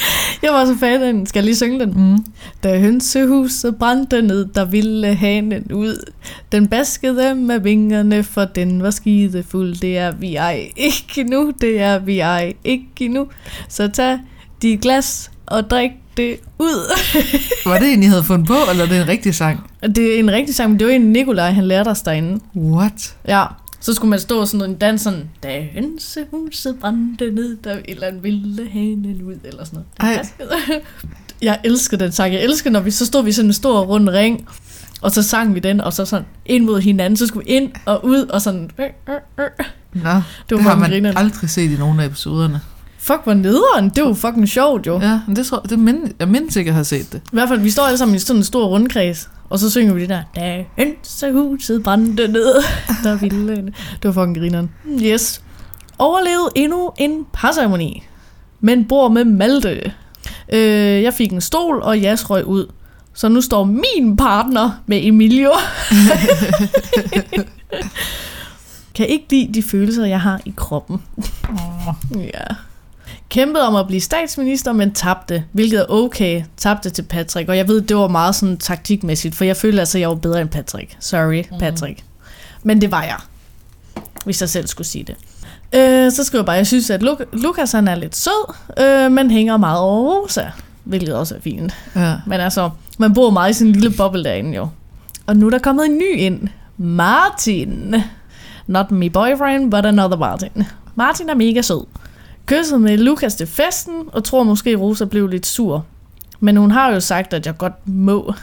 [0.43, 1.27] Jeg var så fan af den.
[1.27, 1.91] Skal jeg lige synge den?
[1.97, 2.25] Mm.
[2.63, 6.11] Da hønsehuset brændte ned, der ville hanen ud.
[6.53, 9.77] Den baskede med vingerne, for den var skidefuld.
[9.77, 13.27] Det er vi ej ikke nu, det er vi ej ikke nu.
[13.69, 14.19] Så tag
[14.63, 16.93] de glas og drik det ud.
[17.71, 19.71] Var det en, I havde fundet på, eller er det en rigtig sang?
[19.83, 22.41] det er en rigtig sang, men det var en Nikolaj, han lærte os derinde.
[22.57, 23.17] What?
[23.29, 23.45] Ja,
[23.81, 28.07] så skulle man stå sådan en dans sådan, da hønsehuset brændte ned, der et eller
[28.07, 30.17] andet ville hanen ud, eller sådan noget.
[30.19, 30.27] Ej.
[31.43, 32.35] Jeg elsker den sang.
[32.35, 34.49] Jeg elsker, når vi så stod vi sådan en stor rund ring,
[35.03, 37.71] og så sang vi den, og så sådan ind mod hinanden, så skulle vi ind
[37.85, 38.71] og ud, og sådan...
[38.79, 39.45] Øh, øh, øh.
[39.93, 40.23] Nå, Det var
[40.57, 41.17] det har man grineren.
[41.17, 42.61] aldrig set i nogen af episoderne.
[42.99, 43.89] Fuck, hvor nederen.
[43.91, 45.01] Det var fucking sjovt, jo.
[45.01, 45.21] Ja.
[45.27, 47.19] Men det, tror, det mind, jeg mindes ikke, at have set det.
[47.19, 49.95] I hvert fald, vi står alle sammen i sådan en stor rundkreds, og så synger
[49.95, 52.55] vi det der, da hønsehuset brændte ned,
[53.05, 53.57] der ville...
[54.03, 54.71] Det var fucking grineren.
[55.03, 55.43] Yes.
[55.99, 58.03] Overlevet endnu en parceremoni,
[58.61, 59.93] men bor med Malte.
[60.53, 62.67] Øh, jeg fik en stol, og Jas røg ud.
[63.15, 65.53] Så nu står min partner med Emilio.
[68.95, 71.03] kan ikke lide de følelser, jeg har i kroppen.
[72.17, 72.55] Ja.
[73.29, 76.43] Kæmpede om at blive statsminister, men tabte, hvilket er okay.
[76.57, 79.99] Tabte til Patrick, og jeg ved, det var meget sådan taktikmæssigt, for jeg følte altså,
[79.99, 80.97] at jeg var bedre end Patrick.
[81.01, 82.05] Sorry, Patrick.
[82.63, 83.17] Men det var jeg,
[84.25, 85.17] hvis jeg selv skulle sige det.
[85.73, 88.55] Øh, så skriver jeg bare, at jeg synes, at Luk- Lukas han er lidt sød,
[88.79, 90.45] øh, men hænger meget over Rosa,
[90.85, 91.75] hvilket også er fint.
[91.97, 92.15] Ja.
[92.27, 94.69] Men altså, man bor meget i sin lille boble derinde jo.
[95.27, 96.49] Og nu er der kommet en ny ind.
[96.79, 97.95] Martin.
[98.67, 100.65] Not me boyfriend, but another Martin.
[100.95, 101.87] Martin er mega sød.
[102.49, 105.85] Kysset med Lukas til festen, og tror måske Rosa blev lidt sur.
[106.41, 108.35] Men hun har jo sagt, at jeg godt må.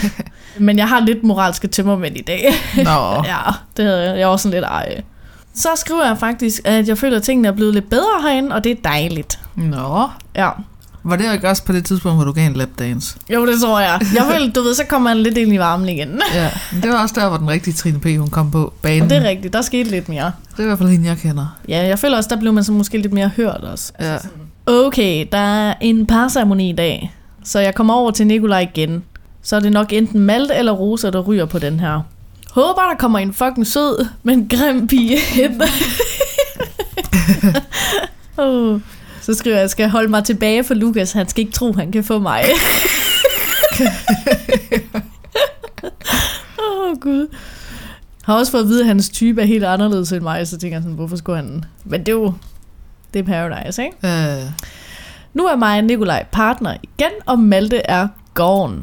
[0.58, 2.44] Men jeg har lidt moralske tømmermænd i dag.
[2.76, 3.22] Nå.
[3.32, 3.40] ja,
[3.76, 4.18] det havde jeg.
[4.18, 5.02] Jeg var sådan lidt ej.
[5.54, 8.64] Så skriver jeg faktisk, at jeg føler, at tingene er blevet lidt bedre herinde, og
[8.64, 9.40] det er dejligt.
[9.56, 10.08] Nå.
[10.36, 10.50] Ja,
[11.02, 13.16] Var det ikke også på det tidspunkt, hvor du gav en lapdance?
[13.34, 14.00] jo, det tror jeg.
[14.14, 16.20] Jeg føler, du ved, så kommer man lidt ind i varmen igen.
[16.34, 16.50] Ja.
[16.72, 18.04] Men det var også der, hvor den rigtige Trine P.
[18.18, 19.02] hun kom på banen.
[19.02, 20.32] Og det er rigtigt, der skete lidt mere.
[20.50, 21.56] det er i hvert fald hende, jeg kender.
[21.68, 23.92] Ja, jeg føler også, der blev man så måske lidt mere hørt også.
[24.00, 24.16] Ja.
[24.66, 29.02] Okay, der er en parceremoni i dag, så jeg kommer over til Nikolaj igen.
[29.42, 32.00] Så er det nok enten Malte eller Rosa, der ryger på den her.
[32.50, 35.62] Håber, der kommer en fucking sød, men grim pige ind.
[38.36, 38.80] oh.
[39.30, 41.12] Så skriver jeg, at jeg skal holde mig tilbage for Lukas.
[41.12, 42.44] Han skal ikke tro, han kan få mig.
[46.58, 47.34] Åh, oh, Gud.
[48.22, 50.76] Har også fået at vide, at hans type er helt anderledes end mig, så tænker
[50.76, 51.64] jeg sådan, hvorfor skulle han...
[51.84, 52.32] Men det er jo...
[53.14, 53.96] Det er paradise, ikke?
[54.04, 54.50] Øh,
[55.34, 58.76] Nu er mig og Nikolaj partner igen, og Malte er gone.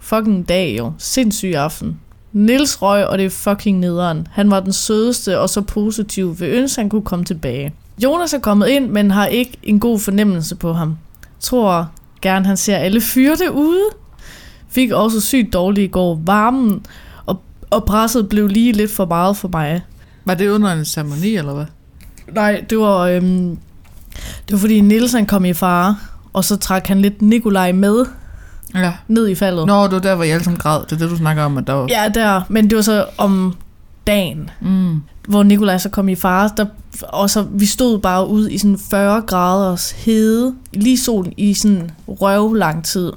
[0.00, 0.92] Fucking dag jo.
[0.98, 2.00] Sindssyg aften.
[2.32, 4.28] Nils røg, og det er fucking nederen.
[4.32, 7.74] Han var den sødeste og så positiv ved ønske, han kunne komme tilbage.
[8.04, 10.98] Jonas er kommet ind, men har ikke en god fornemmelse på ham.
[11.40, 11.88] Tror
[12.22, 13.84] gerne, han ser alle fyrte ude.
[14.70, 16.20] Fik også sygt dårligt i går.
[16.24, 16.86] Varmen
[17.26, 19.82] og, og presset blev lige lidt for meget for mig.
[20.24, 21.64] var det under en ceremoni, eller hvad?
[22.34, 23.58] Nej, det var, øhm,
[24.48, 25.96] det var fordi Niels han kom i fare,
[26.32, 28.04] og så trak han lidt Nikolaj med
[28.74, 28.92] Ja.
[29.08, 29.66] ned i faldet.
[29.66, 30.80] Nå, det var der, hvor jeg alle sammen græd.
[30.84, 31.86] Det er det, du snakker om, at der var...
[31.90, 33.54] Ja, der, men det var så om
[34.06, 35.02] dagen, Mm.
[35.28, 36.66] hvor Nikolaj så kom i fare, der,
[37.02, 41.90] og så vi stod bare ude i sådan 40 graders hede, lige solen i sådan
[42.08, 43.12] røv lang tid.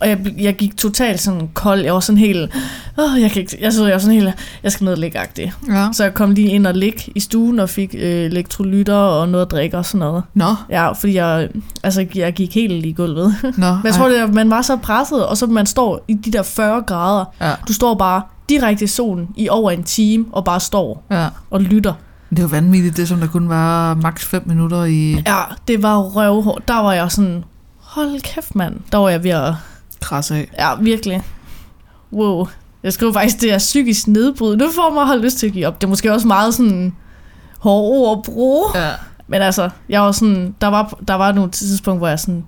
[0.00, 1.80] Og jeg, jeg gik totalt sådan kold.
[1.80, 2.54] Jeg var sådan helt...
[2.98, 4.34] Åh, jeg, kan ikke, jeg, så, jeg var sådan helt...
[4.62, 5.18] Jeg skal ned og ligge.
[5.68, 5.88] Ja.
[5.92, 9.44] Så jeg kom lige ind og ligge i stuen og fik øh, elektrolytter og noget
[9.44, 10.22] at drikke og sådan noget.
[10.34, 11.48] Nå, Ja, fordi jeg,
[11.82, 13.34] altså, jeg gik helt i gulvet.
[13.42, 13.50] nå.
[13.74, 16.42] Men jeg tror, det man var så presset, og så man står i de der
[16.42, 17.24] 40 grader.
[17.40, 21.26] Ja, Du står bare direkte i solen i over en time, og bare står ja.
[21.50, 21.92] og lytter.
[22.30, 25.98] Det var vanvittigt, det som der kun var maks 5 minutter i Ja, det var
[25.98, 26.68] røvhårdt.
[26.68, 27.44] Der var jeg sådan,
[27.80, 28.80] hold kæft mand.
[28.92, 29.54] Der var jeg ved at,
[30.00, 30.50] kras af.
[30.58, 31.22] ja, virkelig.
[32.12, 32.48] Wow.
[32.82, 34.56] Jeg skriver faktisk, det er psykisk nedbrud.
[34.56, 35.80] Nu får mig at have lyst til at give op.
[35.80, 36.96] Det er måske også meget sådan
[37.58, 38.64] hårde ord at bruge.
[38.74, 38.90] Ja.
[39.28, 42.44] Men altså, jeg var sådan, der var, der var nogle tidspunkt, hvor jeg sådan,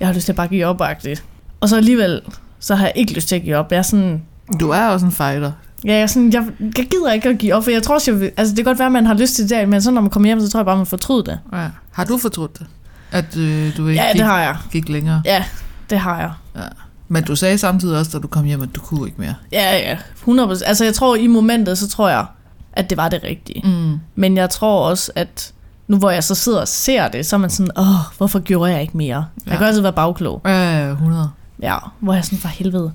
[0.00, 1.22] jeg har lyst til at bare give op -agtigt.
[1.60, 2.20] Og så alligevel,
[2.60, 3.72] så har jeg ikke lyst til at give op.
[3.72, 4.22] Jeg er sådan,
[4.60, 5.52] Du er også en fighter.
[5.84, 8.20] Ja, jeg, sådan, jeg, jeg gider ikke at give op, for jeg tror også, jeg
[8.20, 10.00] vil, altså det kan godt være, at man har lyst til det, men så når
[10.00, 11.38] man kommer hjem, så tror jeg bare, man fortryder det.
[11.52, 11.68] Ja.
[11.92, 12.66] Har du fortrudt det?
[13.10, 14.56] At øh, du ikke Ja, gik, det har jeg.
[14.72, 15.22] gik længere?
[15.24, 15.44] Ja,
[15.90, 16.18] det har
[16.54, 16.64] jeg.
[17.08, 19.34] Men du sagde samtidig også, da du kom hjem, at du kunne ikke mere.
[19.52, 20.64] Ja, ja, 100%.
[20.66, 22.24] Altså jeg tror, i momentet, så tror jeg,
[22.72, 23.62] at det var det rigtige.
[23.68, 23.98] Mm.
[24.14, 25.52] Men jeg tror også, at
[25.88, 27.86] nu hvor jeg så sidder og ser det, så er man sådan, åh,
[28.18, 29.16] hvorfor gjorde jeg ikke mere?
[29.46, 29.56] Jeg Ja.
[29.58, 30.40] kan altid være bagklog.
[30.44, 31.30] Ja, 100.
[31.62, 32.92] Ja, hvor jeg sådan, for helvede.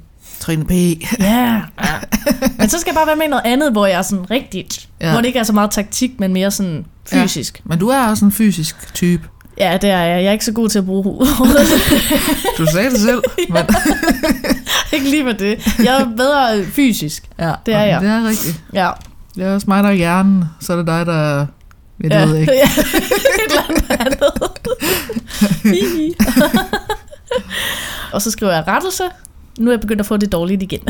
[0.47, 0.71] Trine P.
[1.19, 1.25] Ja.
[1.25, 1.61] ja.
[2.57, 4.87] Men så skal jeg bare være med i noget andet, hvor jeg er sådan rigtigt.
[5.01, 5.05] Ja.
[5.05, 5.11] Ja.
[5.11, 7.61] Hvor det ikke er så meget taktik, men mere sådan fysisk.
[7.63, 9.27] Men du er også en fysisk type.
[9.57, 10.23] Ja, ja det er jeg.
[10.23, 11.67] Jeg er ikke så god til at bruge hovedet.
[12.57, 13.21] Du sagde det selv.
[13.53, 13.63] men,
[14.93, 15.67] ikke lige med det.
[15.83, 17.23] Jeg er bedre fysisk.
[17.39, 18.01] ja, Det er jeg.
[18.01, 18.61] Det er rigtigt.
[18.73, 18.91] Ja.
[19.35, 20.43] Det er også mig, der er hjernen.
[20.59, 21.45] Så er det dig, der er...
[22.03, 22.25] Jeg ja.
[22.25, 22.53] ved ikke.
[22.63, 22.63] Ja.
[22.63, 24.31] Et eller andet.
[28.13, 29.03] og så skriver jeg rettelse.
[29.57, 30.81] Nu er jeg begyndt at få det dårligt igen.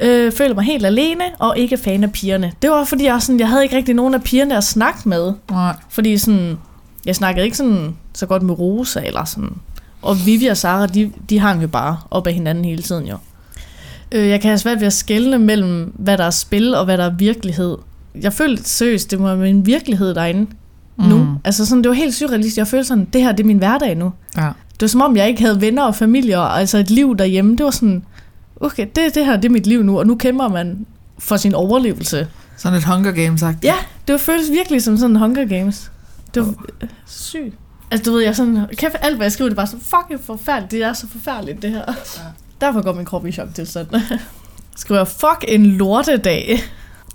[0.00, 2.52] øh, føler mig helt alene og ikke fan af pigerne.
[2.62, 5.32] Det var fordi, jeg, sådan, jeg havde ikke rigtig nogen af pigerne at snakke med.
[5.50, 5.76] Nej.
[5.90, 6.58] Fordi sådan,
[7.06, 9.52] jeg snakkede ikke sådan, så godt med Rosa eller sådan.
[10.02, 13.16] Og Vivi og Sara, de, de hang jo bare op af hinanden hele tiden jo.
[14.12, 16.98] Øh, jeg kan have svært ved at skelne mellem, hvad der er spil og hvad
[16.98, 17.76] der er virkelighed.
[18.20, 20.50] Jeg følte seriøst, det var min virkelighed derinde
[20.98, 21.18] nu.
[21.18, 21.36] Mm.
[21.44, 22.58] Altså sådan, det var helt surrealistisk.
[22.58, 24.12] Jeg følte sådan, det her det er min hverdag nu.
[24.36, 24.48] Ja.
[24.72, 27.56] Det var som om, jeg ikke havde venner og familie, og altså et liv derhjemme.
[27.56, 28.04] Det var sådan,
[28.60, 30.86] okay, det, det her det er mit liv nu, og nu kæmper man
[31.18, 32.28] for sin overlevelse.
[32.56, 33.64] Sådan et Hunger Games sagt.
[33.64, 33.74] Ja,
[34.06, 35.90] det var føles virkelig som sådan Hunger Games.
[36.34, 36.88] Det var oh.
[37.06, 37.54] sygt.
[37.90, 40.20] Altså du ved, jeg sådan, kæft, alt hvad jeg skriver, det er bare så fucking
[40.24, 40.70] forfærdeligt.
[40.70, 41.82] Det er så forfærdeligt, det her.
[41.88, 42.22] Ja.
[42.60, 44.00] Derfor går min krop i chok til sådan.
[44.76, 46.60] skriver fuck en lortedag.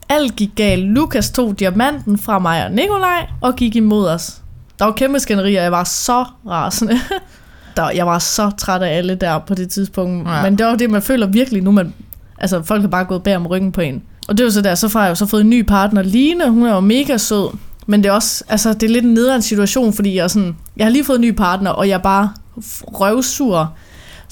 [0.10, 0.84] Alt gik galt.
[0.84, 4.42] Lukas tog diamanten fra mig og Nikolaj og gik imod os.
[4.80, 7.00] Der var kæmpe skænderier, jeg var så rasende.
[7.78, 10.30] Der, jeg var så træt af alle der på det tidspunkt.
[10.30, 10.44] Ja.
[10.44, 11.72] Men det var det, man føler virkelig nu.
[11.72, 11.94] Man,
[12.38, 14.04] altså, folk har bare gået bag om ryggen på en.
[14.28, 16.50] Og det var så der, så har jeg jo så fået en ny partner, Line.
[16.50, 17.58] Hun er jo mega sød.
[17.88, 20.56] Men det er også, altså, det er lidt en nederen situation, fordi jeg, er sådan,
[20.78, 22.30] jeg har lige fået en ny partner, og jeg er bare
[22.82, 23.74] røvsur.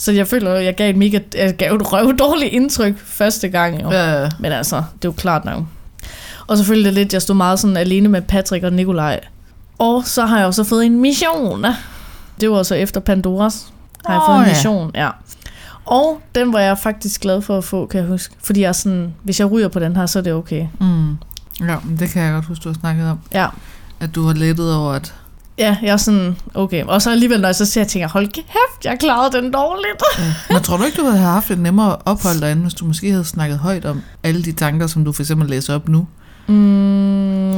[0.02, 3.50] Så jeg føler, at jeg gav et mega, jeg gav et røv dårligt indtryk første
[3.50, 3.82] gang.
[3.82, 3.92] Jo.
[3.92, 4.30] Ja.
[4.40, 5.64] Men altså, det er jo klart nok.
[6.48, 9.20] Og selvfølgelig det lidt, jeg stod meget sådan alene med Patrick og Nikolaj.
[9.80, 11.66] Og så har jeg jo så fået en mission.
[12.42, 13.74] Det var så efter Pandoras.
[14.06, 14.50] Har jeg Åh, fået en ja.
[14.50, 15.10] mission, ja.
[15.86, 18.36] Og den var jeg faktisk glad for at få, kan jeg huske.
[18.44, 20.68] Fordi jeg sådan, hvis jeg ryger på den her, så er det okay.
[20.80, 21.10] Mm.
[21.68, 23.20] Ja, men det kan jeg godt huske, du har snakket om.
[23.34, 23.48] Ja.
[24.00, 25.14] At du har lettet over, at...
[25.58, 26.84] Ja, jeg er sådan, okay.
[26.84, 30.04] Og så alligevel, når jeg så ser, jeg tænker, hold kæft, jeg klarede den dårligt.
[30.20, 30.54] Ja.
[30.54, 33.26] Men tror du ikke, du havde haft et nemmere ophold derinde, hvis du måske havde
[33.26, 36.08] snakket højt om alle de tanker, som du for eksempel læser op nu?
[36.48, 36.54] Mm,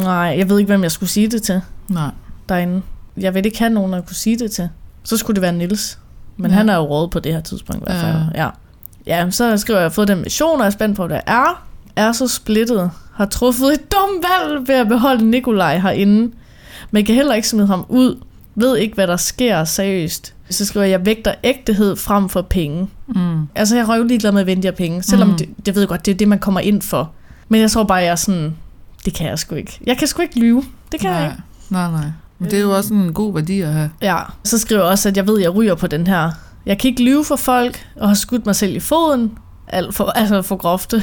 [0.04, 2.10] nej, jeg ved ikke, hvem jeg skulle sige det til Nej.
[2.50, 2.82] derinde.
[3.18, 4.70] Jeg vil ikke have nogen, at kunne sige det til.
[5.04, 6.00] Så skulle det være Nils.
[6.38, 6.58] Men Ja.
[6.58, 8.16] han er jo råd på det her tidspunkt i hvert fald.
[8.36, 8.44] Ja.
[8.44, 8.50] Ja.
[9.24, 11.16] ja, så skriver jeg, jeg har fået den mission, og jeg er spændt på, hvad
[11.18, 11.64] det er.
[11.96, 12.92] Er så splittet.
[13.16, 16.32] Har truffet et dumt valg ved at beholde Nikolaj herinde.
[16.94, 18.18] Men kan heller ikke smide ham ud.
[18.56, 20.34] Ved ikke, hvad der sker seriøst.
[20.50, 22.88] Så skriver jeg, jeg vægter ægthed frem for penge.
[23.08, 23.48] Mm.
[23.56, 25.04] Altså, jeg er røv ligeglad med at vente jer penge.
[25.04, 25.38] Selvom Mm.
[25.38, 27.12] det, jeg ved godt, det er det, man kommer ind for.
[27.50, 28.56] Men jeg tror bare, jeg er sådan,
[29.06, 29.80] det kan jeg sgu ikke.
[29.86, 30.64] Jeg kan sgu ikke lyve.
[30.92, 31.20] Det kan nej.
[31.20, 31.44] jeg ikke.
[31.70, 32.06] Nej, nej.
[32.40, 33.90] Men det er jo også en god værdi at have.
[34.02, 36.32] Ja, så skriver jeg også, at jeg ved, at jeg ryger på den her.
[36.66, 39.32] Jeg kan ikke lyve for folk, og har skudt mig selv i foden.
[39.68, 40.94] Alt for, altså for groft.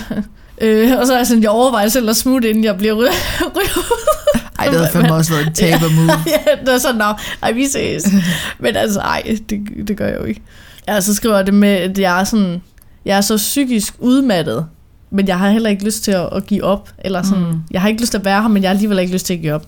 [0.60, 3.10] øh, og så er jeg sådan, jeg overvejer selv at smutte, inden jeg bliver ryger.
[3.56, 4.39] ryger.
[4.60, 6.10] Ej, det havde fandme også været en taber move.
[6.26, 8.04] ja, det er sådan, nå, ej, vi ses.
[8.60, 10.42] Men altså, ej, det, det gør jeg jo ikke.
[10.88, 12.62] Ja, så skriver jeg det med, at jeg er sådan,
[13.04, 14.66] jeg er så psykisk udmattet,
[15.10, 16.90] men jeg har heller ikke lyst til at, at give op.
[16.98, 17.60] Eller sådan, Mm.
[17.70, 19.34] jeg har ikke lyst til at være her, men jeg har alligevel ikke lyst til
[19.34, 19.66] at give op.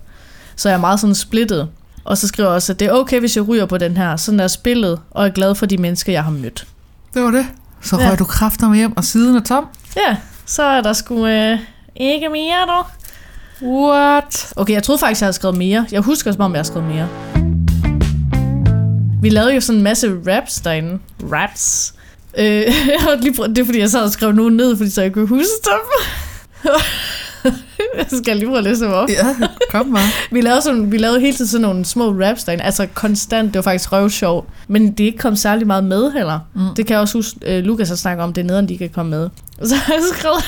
[0.56, 1.68] Så jeg er meget sådan splittet.
[2.04, 4.16] Og så skriver jeg også, at det er okay, hvis jeg ryger på den her.
[4.16, 6.66] Sådan er spillet, og er glad for de mennesker, jeg har mødt.
[7.14, 7.46] Det var det.
[7.82, 8.08] Så Ja.
[8.10, 9.66] røg du kræfter med hjem, og siden er tom.
[9.96, 11.58] Ja, så er der sgu øh,
[11.96, 12.86] ikke mere, dog.
[13.62, 14.52] What?
[14.56, 15.86] Okay, jeg troede faktisk, jeg havde skrevet mere.
[15.92, 17.08] Jeg husker, som om jeg har skrevet mere.
[19.22, 20.98] Vi lavede jo sådan en masse raps derinde.
[21.32, 21.94] Raps.
[22.38, 22.44] Øh,
[22.92, 25.02] jeg har lige prøvet, det er fordi, jeg sad og skrev nogen ned, fordi så
[25.02, 25.80] jeg kunne huske dem.
[27.96, 29.08] jeg skal lige prøve at læse dem op.
[29.08, 29.36] Ja,
[29.70, 30.08] kom bare.
[30.30, 32.64] Vi lavede, sådan, vi lavede hele tiden sådan nogle små raps derinde.
[32.64, 34.48] Altså konstant, det var faktisk røvsjovt.
[34.68, 36.38] Men det ikke kom særlig meget med heller.
[36.54, 36.74] Mm.
[36.76, 38.90] Det kan jeg også huske, øh, Lukas har snakket om, det er nederen, de kan
[38.90, 39.28] komme med.
[39.68, 40.44] Så jeg skrevet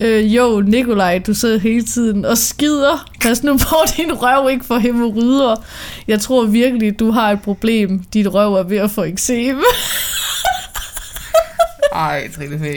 [0.00, 3.10] Øh, jo, Nikolaj, du sidder hele tiden og skider.
[3.20, 5.64] Pas nu på, din røv ikke for hemorryder.
[6.08, 8.02] Jeg tror virkelig, du har et problem.
[8.12, 9.62] Dit røv er ved at få eksem.
[11.92, 12.74] Ej, Trille Fæ.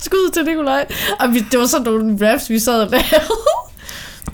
[0.00, 0.86] Skud til Nikolaj.
[1.20, 3.06] Og vi, det var sådan nogle raps, vi sad og lavede.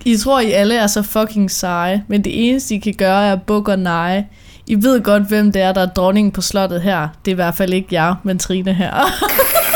[0.04, 3.32] I tror, I alle er så fucking seje, men det eneste, I kan gøre, er
[3.32, 4.26] at bukke og neje.
[4.66, 7.08] I ved godt, hvem det er, der er dronningen på slottet her.
[7.24, 8.92] Det er i hvert fald ikke jer, men Trine her.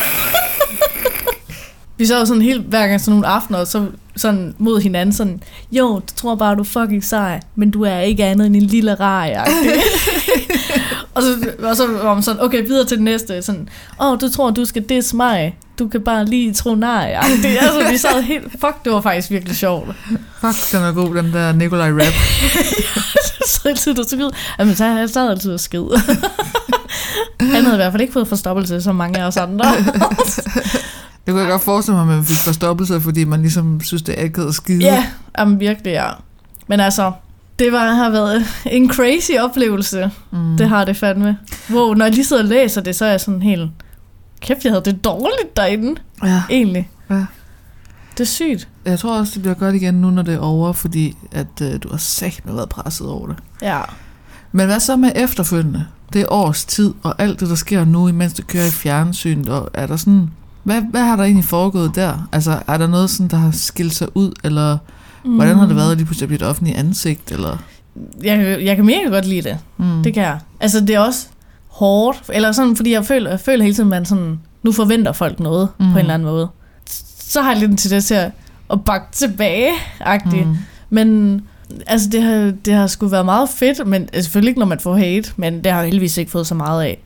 [2.03, 3.87] vi sad sådan helt hver gang sådan nogle aftener, så
[4.17, 7.99] sådan mod hinanden sådan, jo, du tror bare, du er fucking sej, men du er
[7.99, 9.27] ikke andet end en lille rar,
[11.15, 13.43] og, så, og så var man sådan, okay, videre til det næste.
[13.43, 13.69] Sådan,
[14.01, 15.57] åh, oh, du tror, du skal diss mig.
[15.79, 17.25] Du kan bare lige tro nej.
[17.43, 19.89] Det, altså, vi sad helt, fuck, det var faktisk virkelig sjovt.
[20.41, 22.15] Fuck, den er god, den der Nikolaj rap.
[23.49, 24.31] så altid og skid.
[24.59, 25.85] Jamen, så han sad altid og skid.
[27.41, 29.67] han havde i hvert fald ikke fået forstoppelse, som mange af os andre.
[31.27, 34.21] Det kunne jeg godt forestille mig, at man fik forstoppelse, fordi man ligesom synes, det
[34.21, 34.85] er akavet at skide.
[34.85, 35.07] ja,
[35.39, 36.11] jamen, virkelig, ja.
[36.67, 37.13] Men altså,
[37.59, 40.11] det var, har været en crazy oplevelse.
[40.31, 40.57] Mm.
[40.57, 41.39] Det har det fandme.
[41.71, 43.71] Wow, når jeg lige sidder og læser det, så er jeg sådan helt...
[44.41, 46.43] Kæft, jeg havde det dårligt derinde, ja.
[46.51, 46.91] egentlig.
[47.11, 47.25] Ja.
[48.13, 48.69] Det er sygt.
[48.85, 51.83] Jeg tror også, det bliver godt igen nu, når det er over, fordi at øh,
[51.83, 53.37] du har sagt været presset over det.
[53.63, 53.81] Ja.
[54.53, 55.87] Men hvad så med efterfølgende?
[56.13, 59.49] Det er års tid, og alt det, der sker nu, imens du kører i fjernsynet,
[59.49, 60.31] og er der sådan...
[60.65, 62.29] Hvad, hvad har der egentlig foregået der?
[62.33, 64.79] Altså, er der noget sådan, der har skilt sig ud, eller
[65.25, 65.35] mm.
[65.35, 67.59] hvordan har det været at lige pludselig at blive et offentligt ansigt, eller...
[68.23, 69.59] Jeg, jeg kan mega godt lide det.
[69.77, 70.03] Mm.
[70.03, 70.39] Det kan jeg.
[70.61, 71.27] Altså, det er også
[71.69, 72.23] hårdt.
[72.33, 74.41] Eller sådan, fordi jeg føler, jeg føler hele tiden, man sådan...
[74.63, 75.87] Nu forventer folk noget mm.
[75.87, 75.93] Mm.
[75.93, 76.49] på en eller anden måde.
[77.19, 78.31] Så har jeg lidt en tendens til at,
[78.71, 79.71] at bakke tilbage
[80.01, 80.45] -agtigt.
[80.45, 80.57] Mm.
[80.91, 81.41] Men
[81.87, 83.87] altså, det har, det har sgu været meget fedt.
[83.87, 85.33] Men altså, selvfølgelig ikke, når man får hate.
[85.37, 87.03] Men det har jeg heldigvis ikke fået så meget af.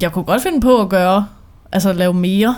[0.00, 1.26] Jeg kunne godt finde på at gøre...
[1.72, 2.56] Altså, at lave mere.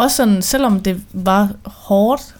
[0.00, 2.34] Også sådan, selvom det var hårdt,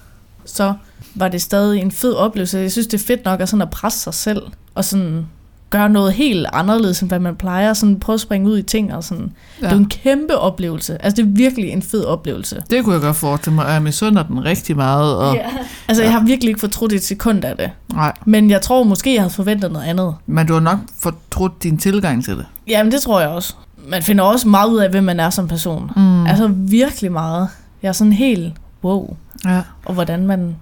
[0.45, 0.75] så
[1.15, 2.59] var det stadig en fed oplevelse.
[2.59, 4.43] Jeg synes, det er fedt nok at, sådan at presse sig selv,
[4.75, 5.27] og sådan
[5.71, 7.73] gøre noget helt anderledes, end hvad man plejer.
[7.75, 9.33] Sådan prøve at springe ud i ting, og sådan.
[9.63, 9.67] Ja.
[9.67, 11.03] Det er en kæmpe oplevelse.
[11.05, 12.63] Altså, det er virkelig en fed oplevelse.
[12.71, 15.17] Det kunne jeg godt forestille mig, og jeg misunder den rigtig meget.
[15.17, 15.47] Og, Ja.
[15.89, 17.71] Altså, jeg har virkelig ikke fortrudt et sekund af det.
[17.93, 20.15] Nej, Men jeg tror måske, jeg havde forventet noget andet.
[20.27, 22.47] men du har nok fortrudt din tilgang til det.
[22.69, 23.55] Jamen, det tror jeg også.
[23.89, 25.91] Man finder også meget ud af, hvem man er som person.
[25.97, 26.27] Mm.
[26.27, 27.49] Altså, virkelig meget.
[27.83, 28.53] Jeg er sådan helt,
[28.85, 29.17] wow.
[29.45, 29.61] Ja.
[29.87, 30.57] Og hvordan man,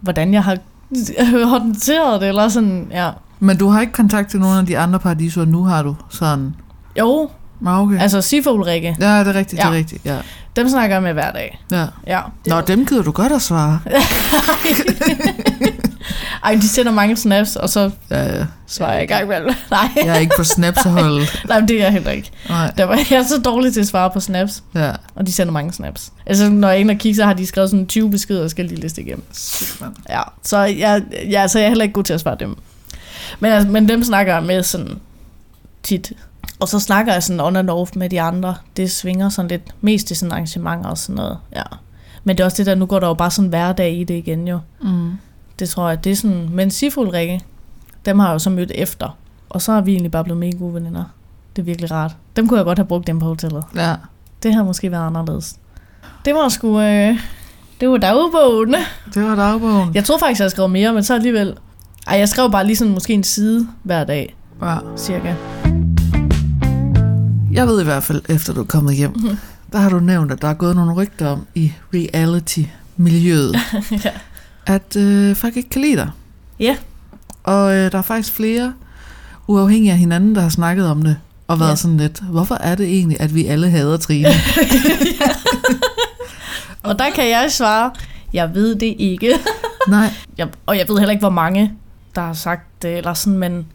[0.00, 0.56] hvordan jeg har
[1.58, 3.10] håndteret det, eller sådan, ja.
[3.40, 6.54] Men du har ikke kontakt til nogen af de andre paradiser, nu har du sådan...
[6.98, 7.30] Jo,
[7.66, 8.00] Ah, okay.
[8.00, 9.76] altså Sifo Ulrikke, Ja, det er rigtigt, det er Ja.
[9.76, 10.04] rigtigt.
[10.04, 10.16] Ja.
[10.56, 11.60] dem snakker jeg med hver dag.
[11.70, 11.86] ja.
[12.06, 12.20] Ja.
[12.46, 13.80] Nå, dem gider du godt at svare.
[16.44, 18.46] Ej, de sender mange snaps, og så Ja, ja.
[18.66, 19.40] svarer jeg i gang med
[19.70, 21.40] Nej, Jeg er ikke på Snaps-holdet.
[21.48, 22.30] nej, men det er jeg heller ikke.
[22.48, 24.92] Nej, Der var jeg er så dårlig til at svare på snaps, ja.
[25.14, 26.12] og de sender mange snaps.
[26.26, 28.50] Altså, når jeg er inde og kigger, så har de skrevet sådan 20 beskeder, og
[28.50, 29.24] skal lige liste igennem.
[29.80, 29.92] Mand.
[30.10, 32.56] Ja, så jeg, jeg, altså, jeg er heller ikke god til at svare dem.
[33.40, 34.98] Men, altså, men dem snakker jeg med sådan
[35.82, 36.12] tit.
[36.60, 38.54] Og så snakker jeg sådan on and off med de andre.
[38.76, 41.38] Det svinger sådan lidt mest til sådan arrangementer og sådan noget.
[41.56, 41.62] Ja.
[42.24, 44.14] Men det er også det der, nu går der jo bare sådan hverdag i det
[44.14, 44.58] igen jo.
[44.82, 45.10] Mm.
[45.58, 46.48] Det tror jeg, det er sådan...
[46.52, 47.40] Men Siful Rikke,
[48.04, 49.16] dem har jeg jo så mødt efter.
[49.50, 51.04] Og så er vi egentlig bare blevet mega gode veninder.
[51.56, 52.16] Det er virkelig rart.
[52.36, 53.64] Dem kunne jeg godt have brugt dem på hotellet.
[53.76, 53.94] Ja.
[54.42, 55.56] Det har måske været anderledes.
[56.24, 56.80] Det var sgu...
[56.80, 57.18] Øh,
[57.80, 58.74] det var dagbogen.
[59.14, 59.94] Det var dagbogen.
[59.94, 61.54] Jeg troede faktisk, jeg skrev mere, men så alligevel...
[62.06, 64.76] Ej, jeg skrev bare lige sådan måske en side hver dag, Ja.
[64.96, 65.34] cirka.
[67.52, 69.36] Jeg ved i hvert fald, efter du er kommet hjem, Mhm.
[69.72, 73.56] der har du nævnt, at der er gået nogle rygter om i reality-miljøet,
[74.04, 74.10] ja.
[74.66, 76.10] At øh, folk ikke kan lide dig.
[76.60, 76.76] Ja.
[77.44, 78.72] Og øh, der er faktisk flere
[79.46, 81.16] uafhængige af hinanden, der har snakket om det,
[81.48, 81.76] og været Ja.
[81.76, 84.28] sådan lidt, hvorfor er det egentlig, at vi alle hader Trine?
[86.82, 87.90] Og der kan jeg svare,
[88.32, 89.32] jeg ved det ikke.
[89.88, 91.72] Nej, jeg, og jeg ved heller ikke, hvor mange,
[92.14, 93.66] der har sagt det, eller sådan, men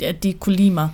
[0.00, 0.88] at de kunne lide mig.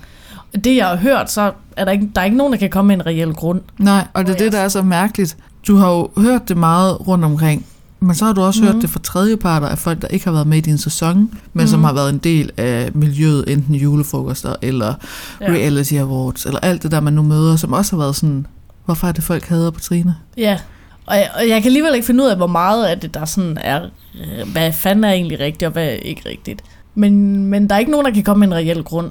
[0.65, 2.89] Det, jeg har hørt, så er der ikke, der er ikke nogen, der kan komme
[2.89, 3.61] med en reel grund.
[3.79, 5.37] nej, og det er det, der er så mærkeligt.
[5.67, 7.67] Du har jo hørt det meget rundt omkring,
[8.01, 8.67] men så har du også mm.
[8.67, 8.75] Mhm.
[8.75, 11.17] hørt det fra tredjeparter af folk, der ikke har været med i din sæson,
[11.53, 11.67] men mm.
[11.67, 11.85] som Mhm.
[11.85, 14.95] har været en del af miljøet, enten julefrokoster eller
[15.41, 15.47] ja.
[15.47, 18.47] reality awards, eller alt det der, man nu møder, som også har været sådan,
[18.85, 20.15] hvorfor er det folk hader på Trine?
[20.37, 20.59] Ja,
[21.07, 23.25] og jeg, og jeg kan alligevel ikke finde ud af, hvor meget af det, der
[23.25, 23.83] sådan er,
[24.15, 26.63] øh, hvad fanden er egentlig rigtigt, og hvad er ikke rigtigt.
[26.95, 29.11] Men, men der er ikke nogen, der kan komme med en reel grund.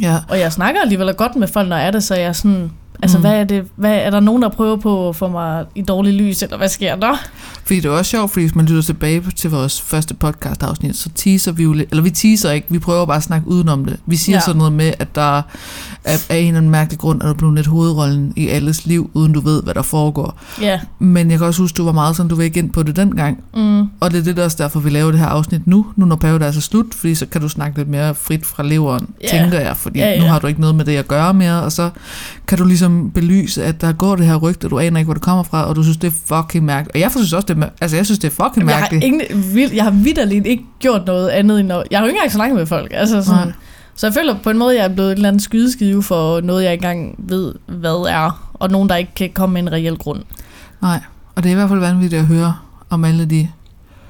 [0.00, 2.32] Ja, Og jeg snakker alligevel godt med folk, når jeg er det, så jeg er
[2.32, 2.70] sådan...
[3.02, 3.20] Altså, mm.
[3.24, 3.64] hvad er det?
[3.76, 6.68] Hvad, er der nogen, der prøver på at få mig i dårlig lys, eller hvad
[6.68, 7.16] sker der?
[7.66, 10.96] Fordi det er også sjovt, fordi hvis man lytter tilbage til vores første podcast afsnit,
[10.96, 13.84] så teaser vi jo lidt, eller vi teaser ikke, vi prøver bare at snakke udenom
[13.84, 13.96] det.
[14.06, 14.40] Vi siger ja.
[14.40, 15.42] Sådan noget med, at der
[16.04, 19.10] er, af en eller anden mærkelig grund, at du blevet lidt hovedrollen i alles liv,
[19.14, 20.40] uden du ved, hvad der foregår.
[20.60, 20.80] Ja.
[20.98, 22.96] Men jeg kan også huske, du var meget sådan, du var ikke ind på det
[22.96, 23.38] dengang.
[23.56, 23.80] Mm.
[24.00, 26.58] Og det er det også derfor, vi laver det her afsnit nu, nu når Paradise
[26.58, 29.38] er slut, fordi så kan du snakke lidt mere frit fra leveren, Ja.
[29.38, 30.20] tænker jeg, fordi Ja, ja.
[30.20, 31.90] nu har du ikke noget med det at gøre mere, og så
[32.46, 35.22] kan du ligesom belyse, at der går det her rygte, du aner ikke, hvor det
[35.22, 36.94] kommer fra, og du synes, det er fucking mærkeligt.
[36.94, 38.80] Og jeg synes også, det mær- altså jeg synes, det er fucking Jamen, jeg, har
[38.80, 39.04] mærkeligt.
[39.04, 41.68] ingen, vild, jeg har vidderligt ikke gjort noget andet end...
[41.90, 42.92] Jeg har jo ikke engang snakket med folk.
[42.94, 43.52] Altså sådan, Nej.
[43.94, 46.64] så jeg føler på en måde, jeg er blevet et eller andet skydeskive for noget,
[46.64, 48.50] jeg ikke engang ved, hvad er.
[48.54, 50.22] Og nogen, der ikke kan komme med en reel grund.
[50.82, 51.00] Nej,
[51.34, 52.56] og det er i hvert fald vanvittigt at høre
[52.90, 53.48] om alle de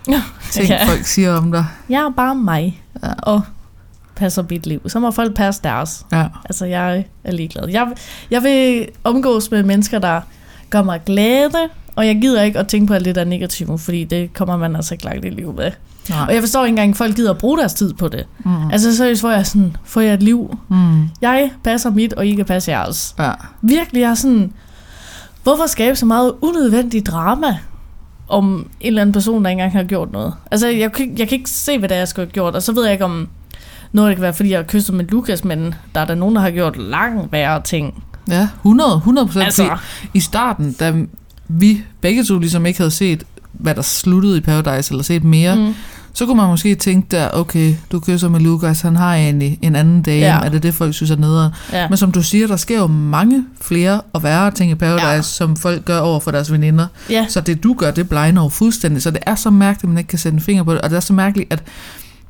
[0.09, 0.23] Ja.
[0.51, 0.85] ting, Ja.
[0.89, 1.65] folk siger om dig.
[1.89, 2.83] Jeg er bare mig.
[3.03, 3.09] Ja.
[3.23, 3.41] Og
[4.17, 4.81] passer mit liv.
[4.89, 6.07] Så må folk passe deres.
[6.13, 6.27] Ja.
[6.45, 7.69] Altså, jeg er ligeglad.
[7.69, 7.87] Jeg,
[8.31, 10.21] jeg vil omgås med mennesker, der
[10.77, 13.81] gør mig glade, og jeg gider ikke at tænke på alt det, der er negativt,
[13.81, 15.71] fordi det kommer man altså ikke langt i livet med.
[16.11, 16.27] Nej.
[16.29, 18.27] Og jeg forstår ikke engang, at folk gider at bruge deres tid på det.
[18.45, 18.71] Mm.
[18.71, 20.59] Altså seriøst, hvor jeg sådan, får jeg et liv?
[20.69, 21.09] Mm.
[21.21, 23.15] Jeg passer mit, og I kan passe jeres.
[23.19, 23.31] Ja.
[23.63, 24.53] Virkelig, jeg er sådan,
[25.43, 27.59] hvorfor skabe så meget unødvendig drama
[28.29, 30.35] om en eller anden person, der ikke engang har gjort noget?
[30.51, 32.73] Altså, jeg jeg kan ikke se, hvad det er, jeg skulle have gjort, og så
[32.73, 33.29] ved jeg ikke om
[33.93, 36.35] noget, det kan være, fordi jeg har kysset med Lukas, men der er der nogen,
[36.35, 38.05] der har gjort langt værre ting.
[38.29, 39.45] Ja, 100, 100 procent.
[39.45, 39.77] Altså,
[40.15, 40.95] i starten, da
[41.49, 45.57] vi begge to ligesom ikke havde set, hvad der sluttede i Paradise, eller set mere,
[45.57, 45.75] mm.
[46.13, 49.77] så kunne man måske tænke der, okay, du kysser med Lukas, han har egentlig en
[49.77, 50.39] anden dame, ja.
[50.41, 51.53] Er det det, folk synes er nederen?
[51.73, 51.89] ja.
[51.89, 55.23] Men som du siger, der sker jo mange flere og værre ting i Paradise, ja.
[55.23, 56.87] Som folk gør over for deres veninder.
[57.11, 57.27] ja.
[57.29, 59.03] Så det du gør, det blinder jo fuldstændig.
[59.03, 60.81] Så det er så mærkeligt, at man ikke kan sætte en finger på det.
[60.81, 61.63] Og det er så mærkeligt, at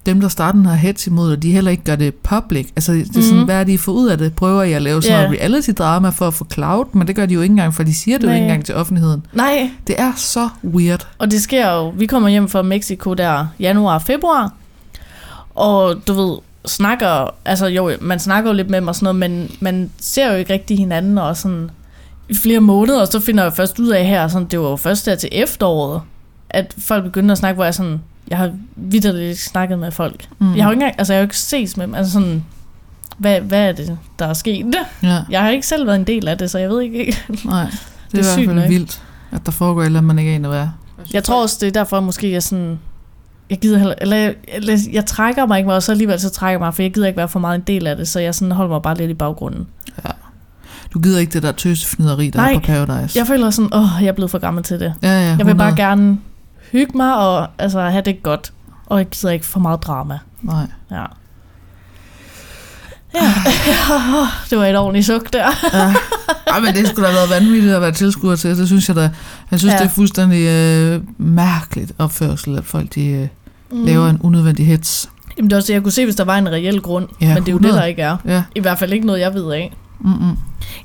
[0.07, 2.69] dem, der starter den her hets imod dig, de heller ikke gør det public.
[2.77, 3.45] Altså, det er sådan, Mhm.
[3.45, 4.35] hvad er det, I får ud af det?
[4.35, 5.25] Prøver I at lave sådan Ja.
[5.27, 6.85] noget reality-drama for at få cloud?
[6.93, 8.37] Men det gør de jo ikke engang, for de siger det jo Nej.
[8.37, 9.27] ikke engang til offentligheden.
[9.33, 11.07] Nej, Det er så weird.
[11.19, 14.53] og det sker jo, vi kommer hjem fra Mexico der januar februar,
[15.55, 16.37] og du ved,
[16.67, 20.31] snakker, altså jo, man snakker jo lidt med dem og sådan noget, men man ser
[20.33, 21.71] jo ikke rigtig hinanden, og sådan
[22.29, 24.77] i flere måneder, og så finder jeg først ud af her, sådan, det var jo
[24.77, 26.01] først der til efteråret,
[26.51, 28.01] at folk begyndte at snakke, hvor jeg sådan,
[28.31, 30.29] jeg har vidderligt snakket med folk.
[30.39, 30.55] Mm.
[30.57, 32.45] Jeg har jo ikke engang, altså jeg har jo ikke ses med dem, altså sådan,
[33.19, 34.75] hvad, hvad er det, der er sket?
[35.03, 37.65] Ja, Jeg har ikke selv været en del af det, så jeg ved ikke nej.
[38.13, 38.69] Det er, Det er i hvert fald nok.
[38.69, 39.03] vildt,
[39.33, 40.69] at der foregår eller man ikke aner hvad er.
[41.13, 42.79] Jeg tror også, det er derfor, måske jeg sådan...
[43.51, 46.59] Jeg gider heller, eller, jeg, eller jeg trækker mig ikke, og så alligevel så trækker
[46.59, 48.53] mig, for jeg gider ikke være for meget en del af det, så jeg sådan
[48.53, 49.67] holder mig bare lidt i baggrunden.
[50.95, 52.51] Du gider ikke det der tøsefnideri, der Nej.
[52.53, 53.19] er på Paradise.
[53.19, 54.95] Jeg føler sådan, åh, jeg er blevet for gammel til det.
[55.03, 55.77] ja, ja, Jeg vil bare 100.
[55.77, 56.19] gerne
[56.73, 58.53] hygge mig og altså, have det godt,
[58.87, 60.19] og jeg gider ikke for meget drama.
[60.43, 60.67] Nej.
[60.91, 61.05] Ja.
[63.15, 63.33] Ja,
[64.51, 65.47] det var et ordentligt suk der.
[65.75, 65.95] Ja.
[66.47, 68.59] Ej, men det skulle da have været vanvittigt at være tilskuer til.
[68.59, 69.11] Det synes jeg da.
[69.51, 69.79] Jeg synes, ja.
[69.79, 73.29] Det er fuldstændig øh, mærkeligt opførsel, at folk de, øh,
[73.73, 73.85] mm.
[73.85, 75.11] laver en unødvendig hets.
[75.37, 77.09] Jamen det er også det, jeg kunne se, hvis der var en reel grund.
[77.21, 77.81] Ja, men det er jo det, 100.
[77.81, 78.17] der ikke er.
[78.25, 78.43] Ja.
[78.55, 79.73] I hvert fald ikke noget, jeg ved af.
[80.01, 80.37] Mm-mm.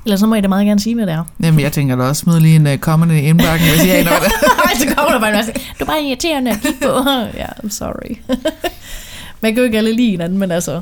[0.04, 1.24] Ellers så må I da meget gerne sige, hvad det er.
[1.42, 4.10] Jamen, jeg tænker da også, smid lige en uh, comment i indbakken, hvis jeg aner,
[4.10, 4.78] hvad det er.
[5.12, 5.52] Der bare en masse.
[5.52, 7.10] Du er bare irriterende at kigge på.
[7.42, 8.16] ja, I'm sorry.
[9.40, 10.80] Man kan jo ikke alle lide hinanden, men altså,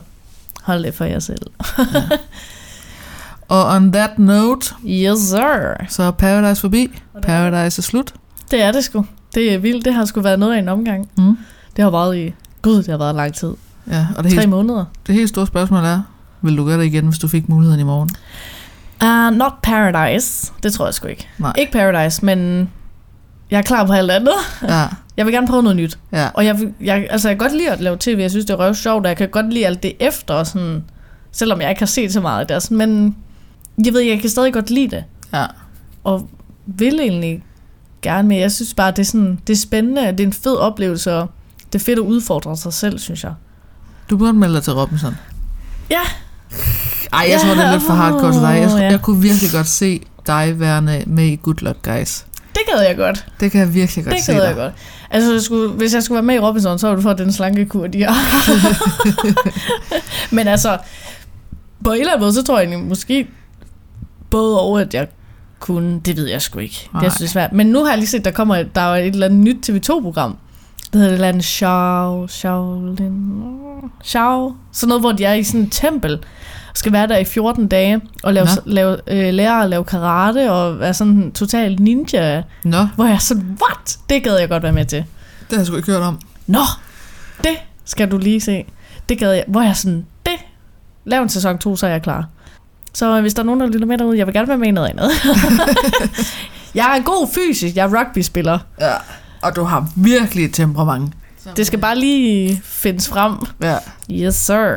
[0.62, 1.42] hold det for jer selv.
[3.48, 5.86] Og on that note, Yes, sir.
[5.88, 6.88] så er Paradise forbi.
[7.22, 8.14] Paradise er slut.
[8.50, 9.06] Det er det sgu.
[9.34, 9.84] Det er vildt.
[9.84, 11.08] Det har sgu været noget af en omgang.
[11.16, 11.38] Mm.
[11.76, 12.34] Det har været i...
[12.62, 13.54] Gud, det har været lang tid.
[13.90, 14.84] Ja, og det Tre helt, måneder.
[15.06, 16.02] det helt store spørgsmål er,
[16.42, 18.10] vil du gøre det igen, hvis du fik muligheden i morgen?
[19.04, 20.52] Uh, not Paradise.
[20.62, 21.28] Det tror jeg sgu ikke.
[21.38, 21.52] Nej.
[21.58, 22.70] Ikke Paradise, men
[23.50, 24.34] jeg er klar på alt andet.
[24.68, 24.86] Ja,
[25.16, 25.98] Jeg vil gerne prøve noget nyt.
[26.12, 26.28] ja.
[26.34, 28.16] Og jeg, jeg, altså, jeg kan godt lide at lave tv.
[28.20, 30.34] Jeg synes, det er røv sjovt, og jeg kan godt lide alt det efter.
[30.34, 30.84] og Sådan,
[31.32, 32.62] selvom jeg ikke har set så meget af det.
[32.62, 33.16] Sådan, men
[33.84, 35.04] jeg ved, jeg kan stadig godt lide det.
[35.32, 35.46] ja.
[36.04, 36.28] Og
[36.66, 37.42] vil egentlig
[38.02, 40.00] gerne, men jeg synes bare, det er, sådan, det er spændende.
[40.00, 41.30] Det er en fed oplevelse, og
[41.72, 43.32] det er fedt at udfordre sig selv, synes jeg.
[44.10, 45.16] Du burde melde dig til Robinson.
[45.90, 46.00] Ja.
[47.12, 48.58] Ej, jeg tror, det er lidt for hardcore til dig.
[48.60, 48.90] Jeg, Åh, ja.
[48.90, 52.24] jeg kunne virkelig godt se dig værende med i Good Luck Guys.
[52.66, 53.26] Det gad jeg godt.
[53.40, 54.46] Det kan jeg virkelig godt Det se gad dig.
[54.48, 54.72] jeg godt.
[55.10, 57.32] Altså, jeg skulle, hvis jeg skulle være med i Robinson, så var det for den
[57.32, 58.14] slankekur, de har.
[60.34, 60.78] Men altså,
[61.84, 63.26] på en eller anden måde, så tror jeg egentlig måske
[64.30, 65.08] både over, at jeg
[65.58, 66.88] kunne, det ved jeg sgu ikke.
[66.94, 67.52] Det jeg synes, det er svært.
[67.52, 70.36] Men nu har jeg lige set, der kommer der er et eller andet nyt TV2-program.
[70.92, 73.32] Det hedder et eller andet Shao, Shaolin,
[74.04, 74.54] Shao.
[74.72, 76.18] Sådan noget, hvor de er i sådan et tempel.
[76.74, 78.62] Skal være der i 14 dage og lave, Nå.
[78.72, 82.42] lave, øh, lære at lave karate og være sådan en total ninja.
[82.64, 83.98] Nå, Hvor jeg er sådan, what?
[84.10, 84.98] Det gad jeg godt være med til.
[84.98, 85.06] det
[85.50, 86.20] har jeg sgu ikke hørt om.
[86.46, 86.60] Nå,
[87.44, 88.64] det skal du lige se.
[89.08, 89.44] Det gad jeg.
[89.48, 90.32] Hvor jeg er sådan, det.
[91.04, 92.24] Lav en sæson 2, så er jeg klar.
[92.94, 94.70] Så hvis der er nogen, der lytter med derude, jeg vil gerne være med i
[94.70, 95.10] noget andet.
[96.74, 98.58] jeg er god fysisk, jeg er rugby-spiller.
[98.80, 98.92] Ja,
[99.42, 101.12] og du har virkelig et temperament.
[101.56, 103.36] Det skal bare lige findes frem.
[103.62, 103.76] Ja.
[104.10, 104.76] Yes, sir.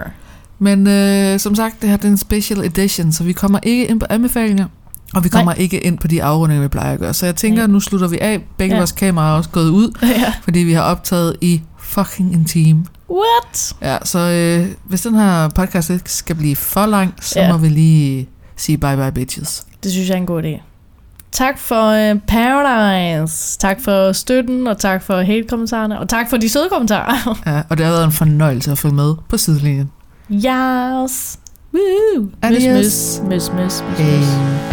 [0.64, 3.88] Men øh, som sagt, det her det er en special edition, så vi kommer ikke
[3.88, 4.66] ind på anbefalinger,
[5.16, 5.62] og vi kommer Nej.
[5.62, 7.14] ikke ind på de afrundinger, vi plejer at gøre.
[7.14, 7.68] Så jeg tænker, Nej.
[7.72, 8.40] nu slutter vi af.
[8.58, 8.76] Begge Ja.
[8.76, 8.80] ja.
[8.80, 10.34] vores kameraer er også gået ud, ja.
[10.44, 12.86] fordi vi har optaget i fucking en time.
[13.10, 13.74] What?
[13.82, 17.46] Ja, så øh, hvis den her podcast ikke skal blive for lang, så Ja.
[17.46, 17.52] ja.
[17.52, 19.64] må vi lige sige bye bye bitches.
[19.84, 20.62] Det synes jeg er en god idé.
[21.32, 23.60] Tak for uh, Paradise.
[23.60, 27.38] Tak for støtten, og tak for hate-kommentarerne, og tak for de søde kommentarer.
[27.52, 29.92] Ja, og det har været en fornøjelse at følge med på sidelinjen.
[30.34, 31.38] Yes.
[31.72, 32.32] Woo.
[32.42, 33.20] Adios.
[33.22, 34.00] Miss, miss, miss, miss, miss.
[34.00, 34.73] Hey.